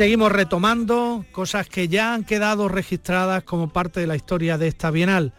Seguimos 0.00 0.32
retomando 0.32 1.26
cosas 1.30 1.68
que 1.68 1.86
ya 1.86 2.14
han 2.14 2.24
quedado 2.24 2.68
registradas 2.68 3.42
como 3.44 3.68
parte 3.68 4.00
de 4.00 4.06
la 4.06 4.16
historia 4.16 4.56
de 4.56 4.66
esta 4.66 4.90
Bienal. 4.90 5.34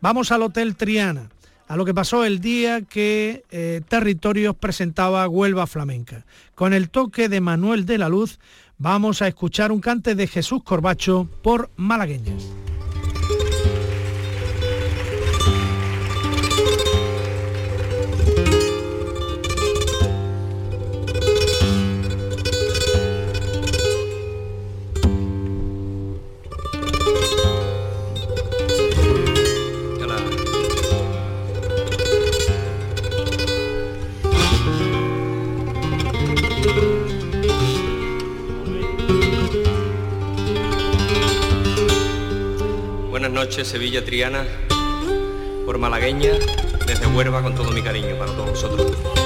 Vamos 0.00 0.32
al 0.32 0.40
Hotel 0.40 0.74
Triana, 0.74 1.28
a 1.68 1.76
lo 1.76 1.84
que 1.84 1.92
pasó 1.92 2.24
el 2.24 2.40
día 2.40 2.80
que 2.80 3.44
eh, 3.50 3.82
Territorios 3.86 4.56
presentaba 4.56 5.28
Huelva 5.28 5.66
Flamenca. 5.66 6.24
Con 6.54 6.72
el 6.72 6.88
toque 6.88 7.28
de 7.28 7.42
Manuel 7.42 7.84
de 7.84 7.98
la 7.98 8.08
Luz 8.08 8.38
vamos 8.78 9.20
a 9.20 9.28
escuchar 9.28 9.70
un 9.70 9.80
cante 9.80 10.14
de 10.14 10.26
Jesús 10.26 10.62
Corbacho 10.62 11.28
por 11.42 11.68
Malagueñas. 11.76 12.42
Noches, 43.30 43.68
Sevilla 43.68 44.04
Triana, 44.04 44.44
por 45.64 45.78
malagueña, 45.78 46.32
desde 46.86 47.06
Huerva 47.06 47.42
con 47.42 47.54
todo 47.54 47.70
mi 47.70 47.82
cariño 47.82 48.16
para 48.18 48.32
todos 48.32 48.50
vosotros. 48.50 49.25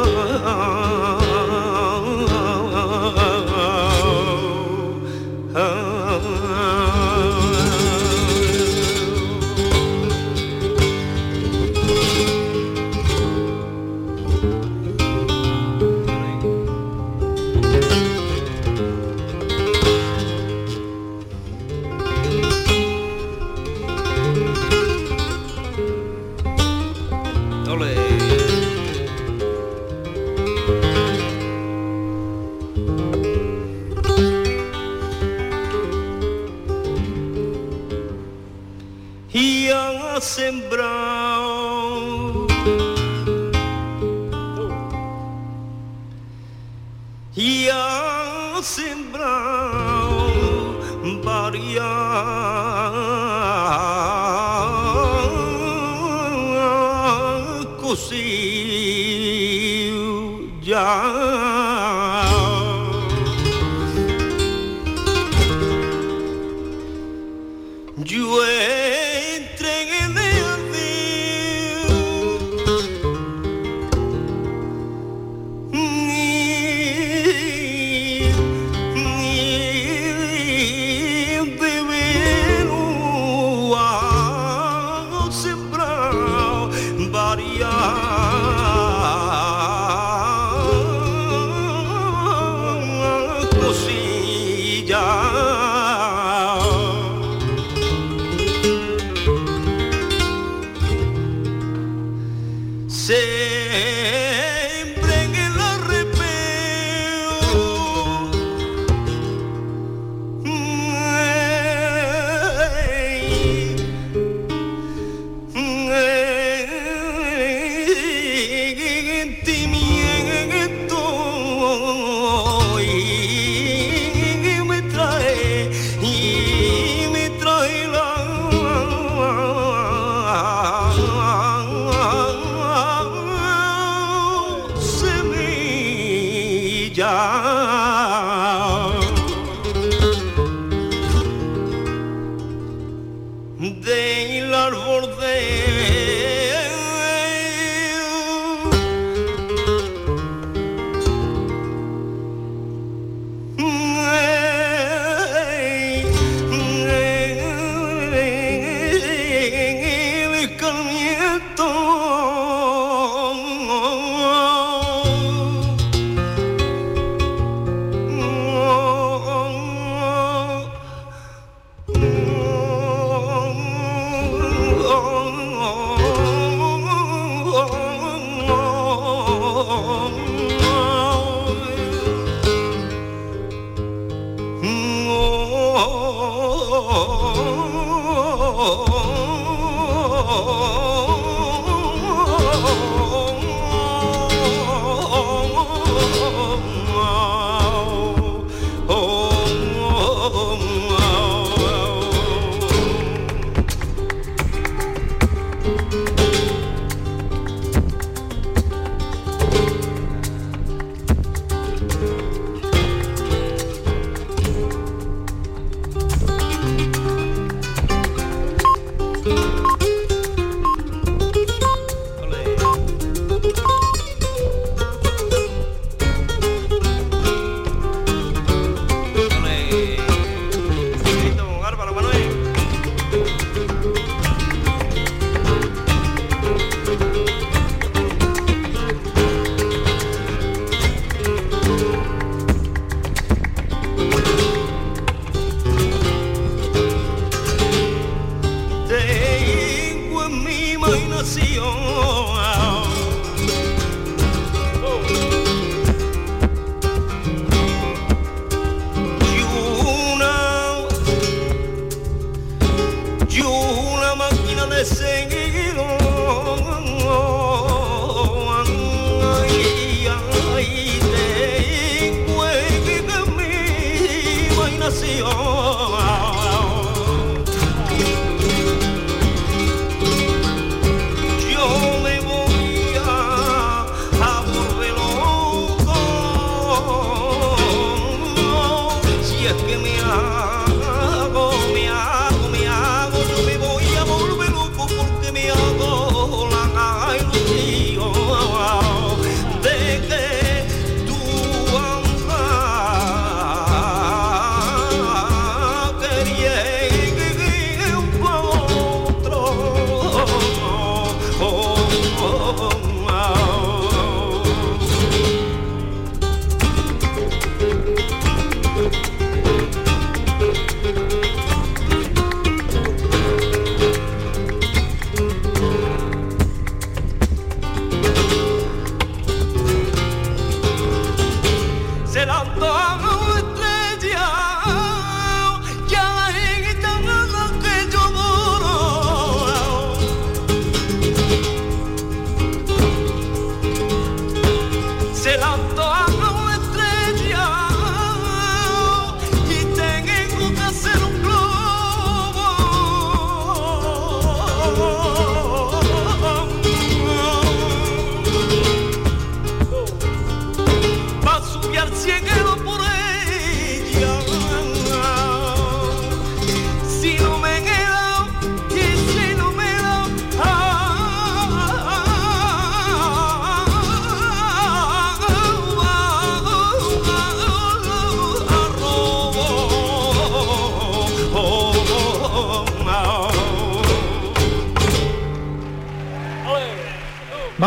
Oh. 0.00 1.17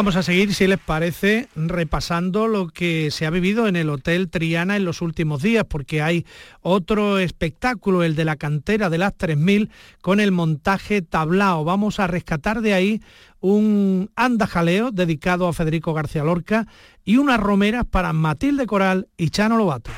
Vamos 0.02 0.16
a 0.16 0.24
seguir, 0.24 0.56
si 0.56 0.66
les 0.66 0.80
parece, 0.80 1.48
repasando 1.56 2.48
lo 2.48 2.70
que 2.70 3.12
se 3.12 3.28
ha 3.28 3.30
vivido 3.30 3.68
en 3.68 3.76
el 3.76 3.88
Hotel 3.88 4.32
Triana 4.32 4.76
en 4.76 4.84
los 4.84 5.04
últimos 5.04 5.44
días, 5.44 5.64
porque 5.70 6.02
hay 6.02 6.26
otro 6.62 7.20
espectáculo, 7.20 8.02
el 8.02 8.16
de 8.16 8.26
la 8.26 8.36
cantera 8.36 8.90
de 8.90 8.98
las 8.98 9.16
3000, 9.16 9.70
con 10.02 10.20
el 10.20 10.32
montaje 10.32 11.04
tablao. 11.04 11.64
Vamos 11.66 12.00
a 12.00 12.08
rescatar 12.08 12.62
de 12.62 12.74
ahí 12.74 13.02
un 13.42 14.10
andajaleo 14.16 14.90
dedicado 14.90 15.48
a 15.48 15.54
Federico 15.54 15.94
García 15.94 16.24
Lorca 16.24 16.66
y 17.06 17.18
unas 17.18 17.40
romeras 17.40 17.86
para 17.86 18.12
Matilde 18.12 18.66
Coral 18.66 19.08
y 19.18 19.30
Chano 19.30 19.56
Lobato. 19.56 19.92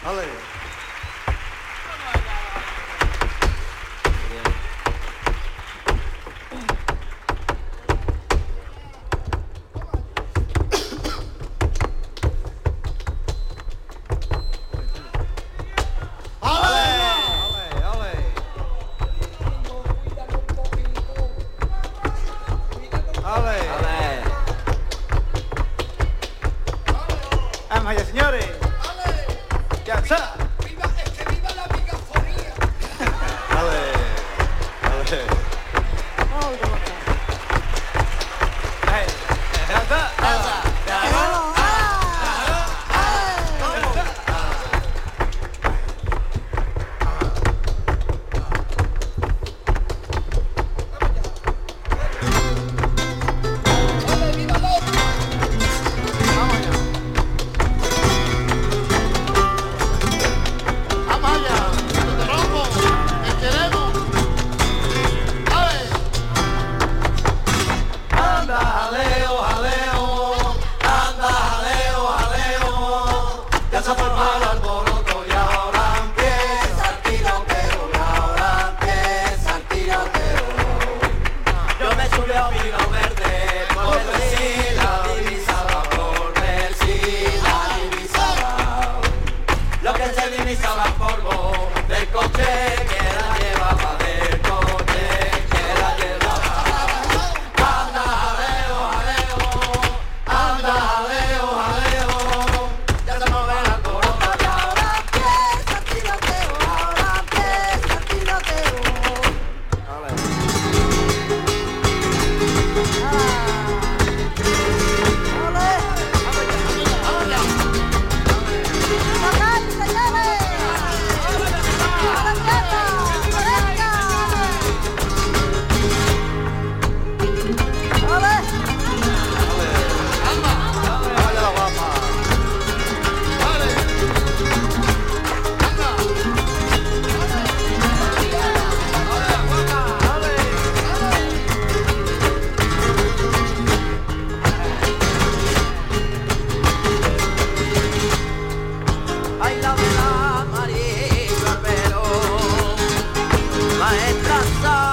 star. 154.59 154.92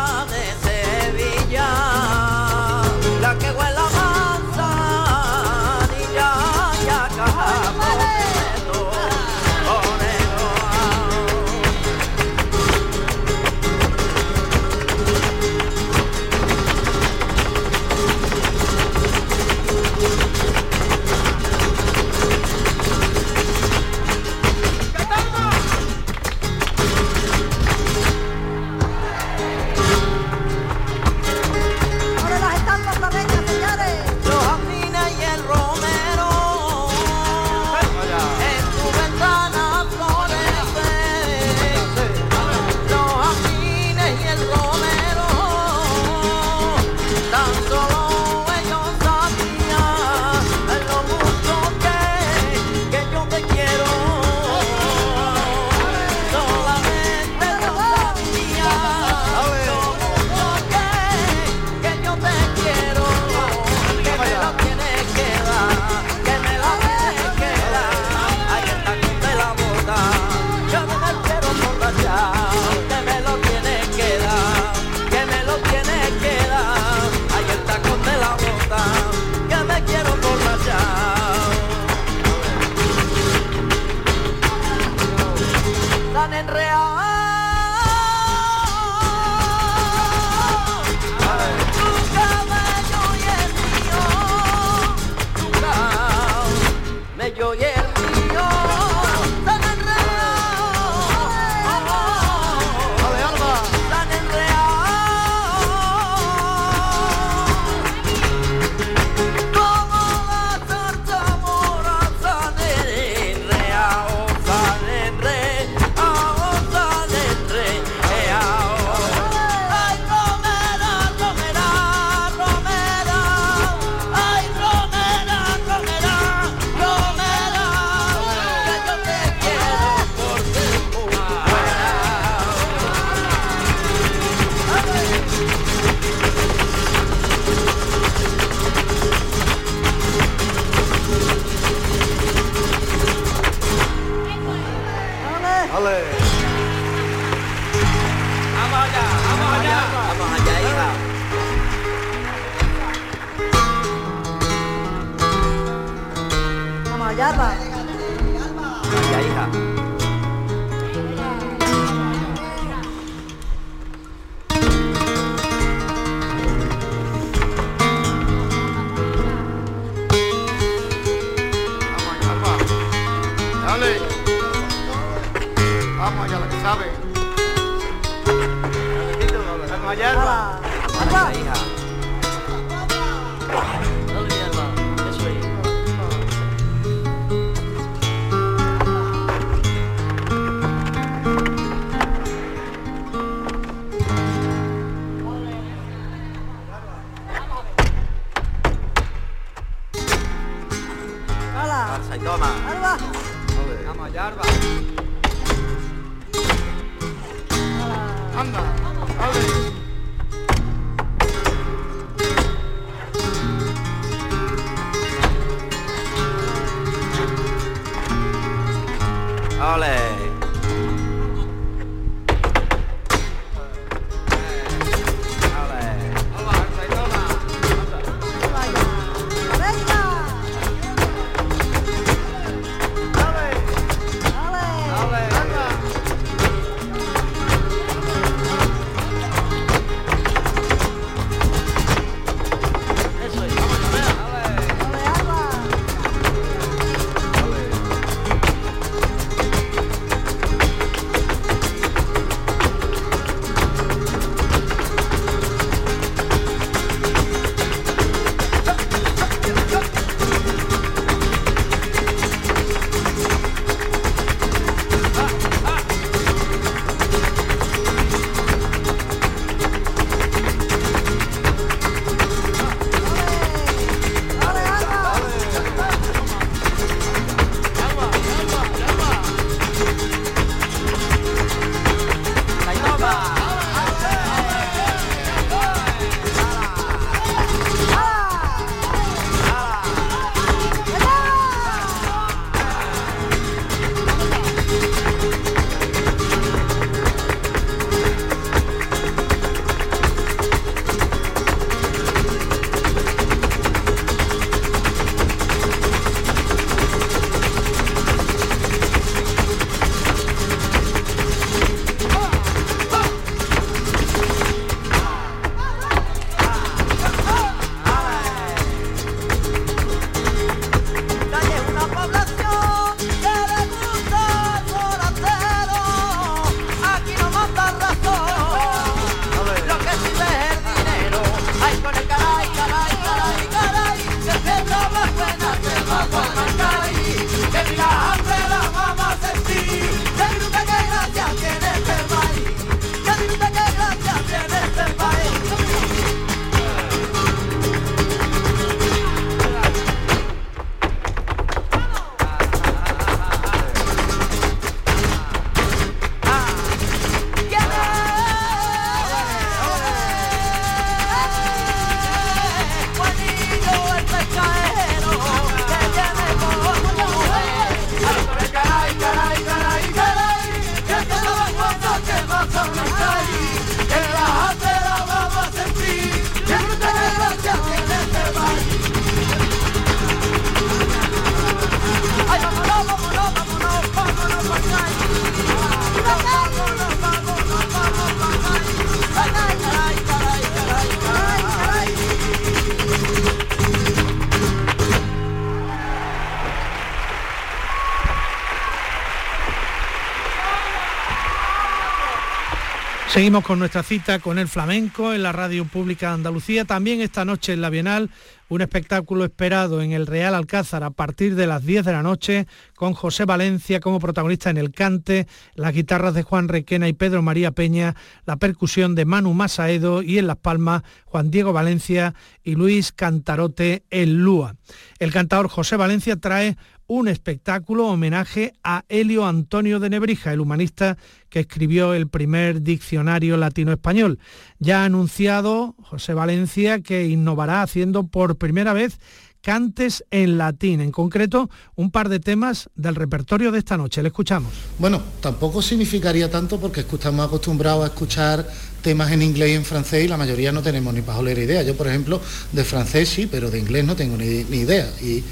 Seguimos 403.21 403.45
con 403.45 403.59
nuestra 403.59 403.83
cita 403.83 404.19
con 404.19 404.39
el 404.39 404.49
flamenco 404.49 405.13
en 405.13 405.23
la 405.23 405.31
radio 405.31 405.67
pública 405.67 406.09
de 406.09 406.15
Andalucía. 406.15 406.65
También 406.65 407.03
esta 407.03 407.27
noche 407.27 407.53
en 407.53 407.61
la 407.61 407.69
Bienal 407.69 408.09
un 408.49 408.63
espectáculo 408.63 409.25
esperado 409.25 409.83
en 409.83 409.93
el 409.93 410.07
Real 410.07 410.35
Alcázar 410.35 410.83
a 410.85 410.91
partir 410.91 411.35
de 411.35 411.47
las 411.47 411.63
10 411.65 411.85
de 411.85 411.93
la 411.93 412.03
noche 412.03 412.47
con 412.75 412.95
José 412.95 413.27
Valencia 413.27 413.79
como 413.79 414.01
protagonista 414.01 414.49
en 414.49 414.57
el 414.57 414.73
cante, 414.73 415.27
las 415.55 415.75
guitarras 415.75 416.15
de 416.15 416.23
Juan 416.23 416.49
Requena 416.49 416.89
y 416.89 416.95
Pedro 416.95 417.21
María 417.21 417.53
Peña, 417.53 417.95
la 418.25 418.39
percusión 418.39 418.95
de 418.95 419.05
Manu 419.05 419.35
Masaedo 419.35 420.03
y 420.03 420.19
en 420.19 420.27
Las 420.27 420.39
Palmas 420.39 420.83
Juan 421.05 421.31
Diego 421.31 421.53
Valencia 421.53 422.15
y 422.43 422.55
Luis 422.55 422.91
Cantarote 422.91 423.85
el 423.91 424.17
Lúa. 424.17 424.57
El 424.99 425.13
cantador 425.13 425.49
José 425.49 425.77
Valencia 425.77 426.17
trae 426.17 426.57
un 426.91 427.07
espectáculo 427.07 427.87
homenaje 427.87 428.53
a 428.65 428.85
Helio 428.89 429.25
Antonio 429.25 429.79
de 429.79 429.91
Nebrija, 429.91 430.33
el 430.33 430.41
humanista 430.41 430.99
que 431.29 431.39
escribió 431.39 431.95
el 431.95 432.09
primer 432.09 432.63
diccionario 432.63 433.37
latino-español. 433.37 434.19
Ya 434.59 434.83
ha 434.83 434.87
anunciado 434.87 435.77
José 435.85 436.15
Valencia 436.15 436.81
que 436.81 437.07
innovará 437.07 437.63
haciendo 437.63 438.09
por 438.09 438.39
primera 438.39 438.73
vez 438.73 438.99
cantes 439.41 440.05
en 440.11 440.37
latín, 440.37 440.81
en 440.81 440.91
concreto 440.91 441.49
un 441.77 441.93
par 441.93 442.09
de 442.09 442.19
temas 442.19 442.69
del 442.75 442.97
repertorio 442.97 443.53
de 443.53 443.61
esta 443.61 443.77
noche. 443.77 444.03
Le 444.03 444.09
escuchamos. 444.09 444.53
Bueno, 444.81 445.01
tampoco 445.21 445.63
significaría 445.63 446.29
tanto 446.29 446.59
porque 446.59 446.81
estamos 446.81 447.25
acostumbrados 447.25 447.85
a 447.85 447.87
escuchar 447.87 448.45
temas 448.83 449.13
en 449.13 449.23
inglés 449.23 449.51
y 449.51 449.55
en 449.55 449.65
francés 449.65 450.07
y 450.07 450.09
la 450.09 450.17
mayoría 450.17 450.51
no 450.51 450.61
tenemos 450.61 450.93
ni 450.93 451.03
pajolera 451.03 451.41
idea. 451.41 451.63
Yo, 451.63 451.77
por 451.77 451.87
ejemplo, 451.87 452.21
de 452.51 452.65
francés 452.65 453.09
sí, 453.09 453.29
pero 453.31 453.49
de 453.49 453.61
inglés 453.61 453.85
no 453.85 453.95
tengo 453.95 454.17
ni, 454.17 454.43
ni 454.43 454.57
idea. 454.59 454.91
Y 455.01 455.23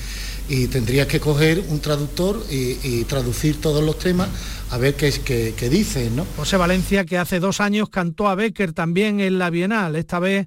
y 0.49 0.67
tendrías 0.69 1.07
que 1.07 1.21
coger 1.21 1.63
un 1.69 1.81
traductor 1.81 2.43
y, 2.51 3.05
traducir 3.05 3.61
todos 3.61 3.83
los 3.83 3.99
temas 3.99 4.29
a 4.71 4.79
ver 4.79 4.95
qué, 4.95 5.13
qué, 5.57 5.69
dicen, 5.69 6.17
¿no? 6.17 6.27
José 6.37 6.57
Valencia, 6.57 7.05
que 7.05 7.19
hace 7.19 7.41
dos 7.41 7.61
años 7.61 7.89
cantó 7.89 8.29
a 8.29 8.35
Becker 8.35 8.73
también 8.73 9.21
en 9.21 9.39
la 9.39 9.51
Bienal, 9.51 9.97
esta 9.97 10.19
vez 10.19 10.47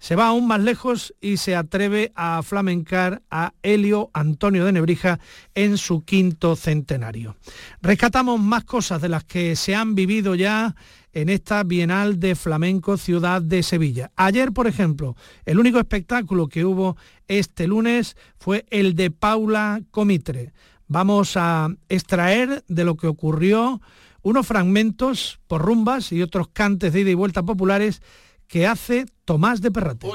se 0.00 0.16
va 0.16 0.28
aún 0.28 0.48
más 0.48 0.60
lejos 0.60 1.14
y 1.20 1.36
se 1.36 1.54
atreve 1.54 2.10
a 2.16 2.42
flamencar 2.42 3.22
a 3.30 3.52
Helio 3.62 4.10
Antonio 4.14 4.64
de 4.64 4.72
Nebrija 4.72 5.20
en 5.54 5.76
su 5.76 6.04
quinto 6.04 6.56
centenario. 6.56 7.36
Rescatamos 7.82 8.40
más 8.40 8.64
cosas 8.64 9.02
de 9.02 9.10
las 9.10 9.24
que 9.24 9.54
se 9.56 9.74
han 9.74 9.94
vivido 9.94 10.34
ya 10.34 10.74
en 11.12 11.28
esta 11.28 11.62
Bienal 11.62 12.20
de 12.20 12.34
Flamenco 12.34 12.96
Ciudad 12.96 13.42
de 13.42 13.62
Sevilla. 13.62 14.10
Ayer, 14.16 14.52
por 14.52 14.66
ejemplo, 14.66 15.16
el 15.44 15.58
único 15.58 15.78
espectáculo 15.78 16.48
que 16.48 16.64
hubo 16.64 16.96
este 17.28 17.66
lunes 17.66 18.16
fue 18.38 18.66
el 18.70 18.94
de 18.94 19.10
Paula 19.10 19.80
Comitre. 19.90 20.52
Vamos 20.86 21.36
a 21.36 21.68
extraer 21.88 22.64
de 22.68 22.84
lo 22.84 22.96
que 22.96 23.06
ocurrió 23.06 23.80
unos 24.22 24.46
fragmentos 24.46 25.40
por 25.46 25.62
rumbas 25.62 26.12
y 26.12 26.22
otros 26.22 26.48
cantes 26.48 26.92
de 26.92 27.00
ida 27.00 27.10
y 27.10 27.14
vuelta 27.14 27.42
populares 27.42 28.02
que 28.46 28.66
hace 28.66 29.06
Tomás 29.24 29.60
de 29.60 29.70
Perrate. 29.70 30.06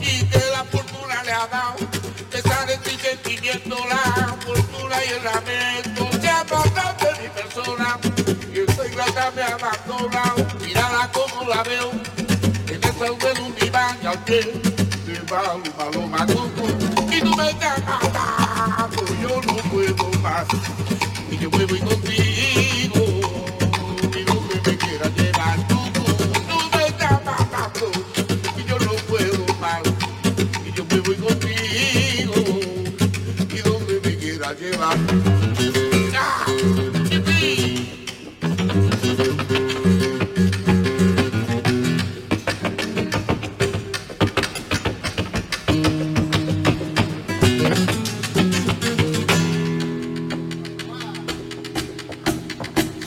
Y 0.00 0.24
que 0.26 0.38
la 0.52 0.64
fortuna 0.64 1.22
le 1.24 1.32
ha 1.32 1.46
dado. 1.46 1.76
Que 2.30 2.42
sale 2.42 2.76
ti 2.78 2.96
sentimiento 3.00 3.76
la 3.88 4.36
fortuna 4.44 4.96
y 5.04 5.08
el 5.08 5.24
lamento. 5.24 6.08
Se 6.20 6.28
apartan 6.28 6.96
de 6.98 7.22
mi 7.22 7.28
persona 7.28 7.98
y 8.52 8.58
esta 8.60 8.86
ingrata 8.86 9.30
me 9.32 9.42
ha 9.42 9.54
abandonado. 9.54 10.46
Mírala 10.60 11.10
como 11.12 11.48
la 11.48 11.62
veo 11.62 11.90
en 12.68 12.84
esa 12.84 13.04
de 13.04 13.40
un 13.40 13.54
diván 13.56 13.98
y 14.02 14.06
al 14.06 14.24
pie 14.24 14.70
palo, 15.30 15.62
paloma, 15.76 16.26
coco, 16.26 16.66
y 17.08 17.20
tú 17.20 17.36
me 17.36 17.50
estás 17.50 17.78
matando, 17.84 19.04
yo 19.22 19.40
no 19.46 19.56
puedo 19.70 20.10
más, 20.20 20.46
y 21.30 21.38
yo 21.38 21.48
me 21.50 21.64
voy 21.66 21.78
contigo, 21.78 22.19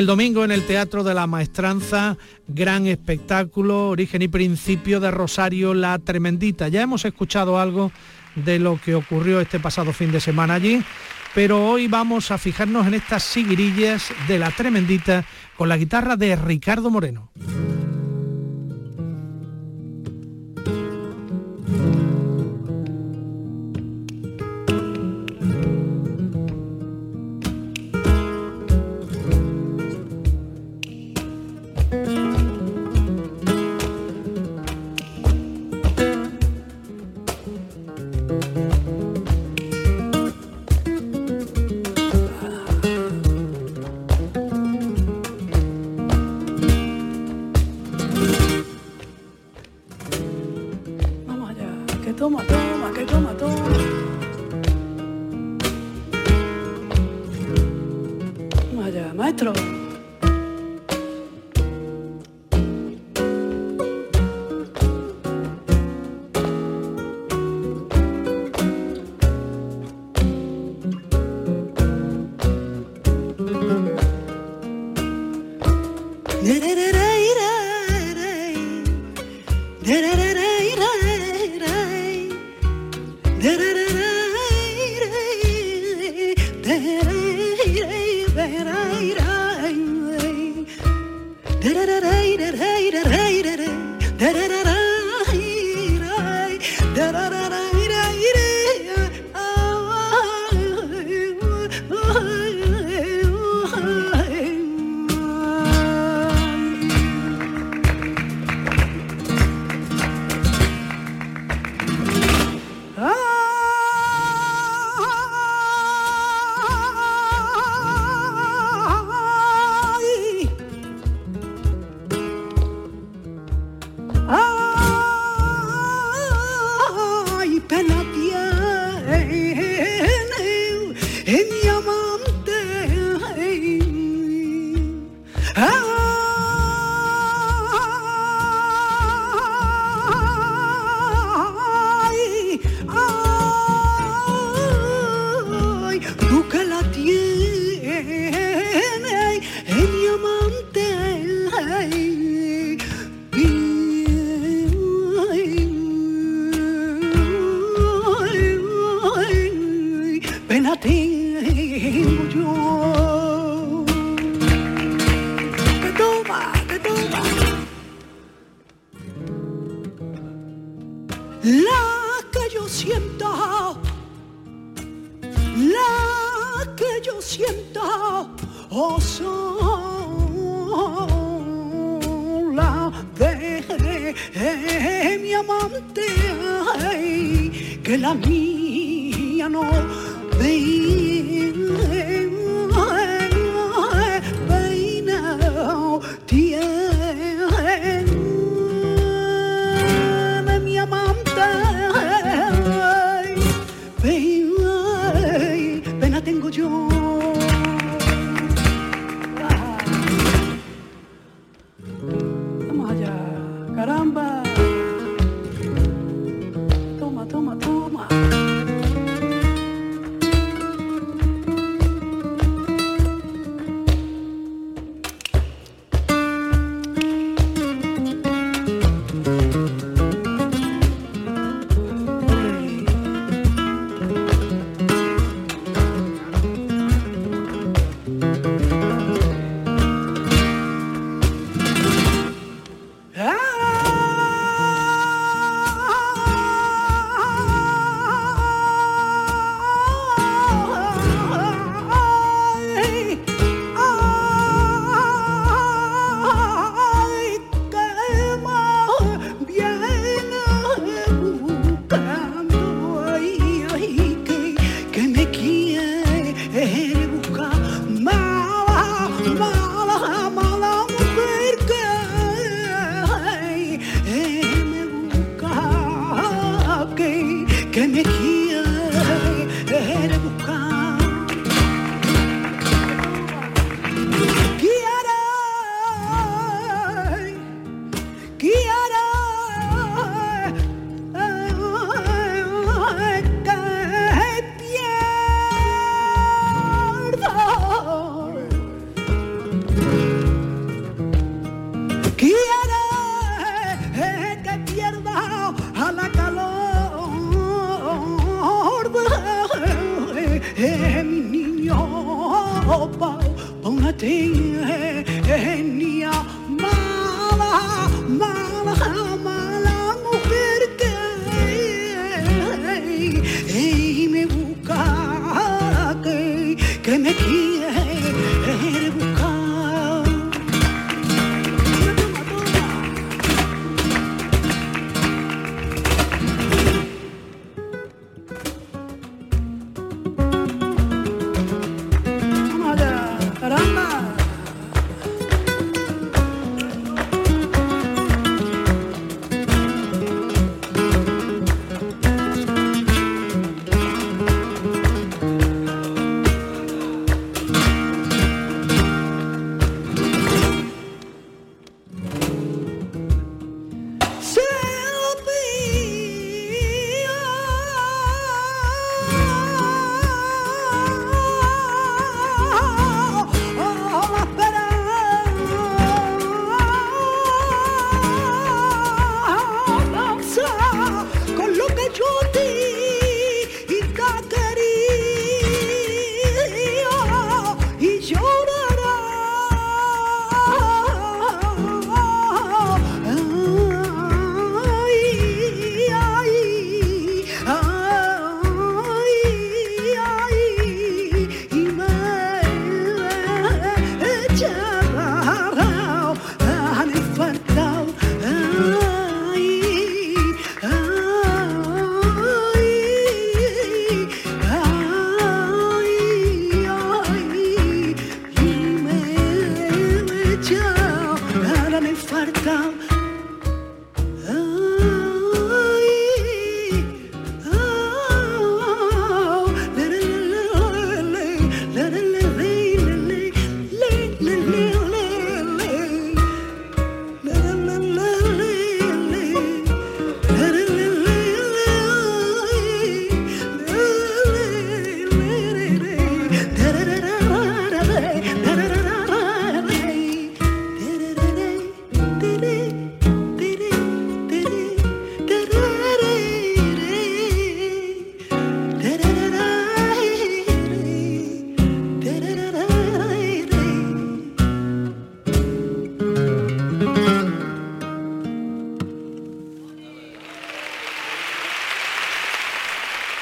el 0.00 0.06
domingo 0.06 0.46
en 0.46 0.50
el 0.50 0.64
Teatro 0.64 1.04
de 1.04 1.12
la 1.12 1.26
Maestranza, 1.26 2.16
gran 2.48 2.86
espectáculo, 2.86 3.90
origen 3.90 4.22
y 4.22 4.28
principio 4.28 4.98
de 4.98 5.10
Rosario 5.10 5.74
La 5.74 5.98
Tremendita. 5.98 6.68
Ya 6.68 6.80
hemos 6.80 7.04
escuchado 7.04 7.60
algo 7.60 7.92
de 8.34 8.58
lo 8.58 8.80
que 8.82 8.94
ocurrió 8.94 9.42
este 9.42 9.60
pasado 9.60 9.92
fin 9.92 10.10
de 10.10 10.20
semana 10.20 10.54
allí, 10.54 10.82
pero 11.34 11.68
hoy 11.68 11.86
vamos 11.86 12.30
a 12.30 12.38
fijarnos 12.38 12.86
en 12.86 12.94
estas 12.94 13.24
siguirillas 13.24 14.10
de 14.26 14.38
La 14.38 14.50
Tremendita 14.50 15.26
con 15.58 15.68
la 15.68 15.76
guitarra 15.76 16.16
de 16.16 16.34
Ricardo 16.34 16.88
Moreno. 16.88 17.30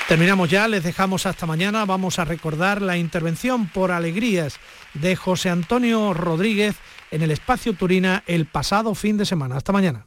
Terminamos 0.09 0.49
ya, 0.49 0.67
les 0.69 0.85
dejamos 0.85 1.27
hasta 1.27 1.45
mañana. 1.45 1.85
Vamos 1.85 2.19
a 2.19 2.25
recordar 2.25 2.81
la 2.81 2.97
intervención 2.97 3.69
por 3.69 3.93
alegrías 3.93 4.59
de 4.95 5.15
José 5.17 5.51
Antonio 5.51 6.15
Rodríguez 6.15 6.77
en 7.11 7.21
el 7.21 7.31
espacio 7.31 7.75
Turina 7.75 8.25
el 8.27 8.47
pasado 8.47 8.95
fin 8.95 9.19
de 9.19 9.27
semana. 9.27 9.59
Hasta 9.59 9.71
mañana. 9.71 10.07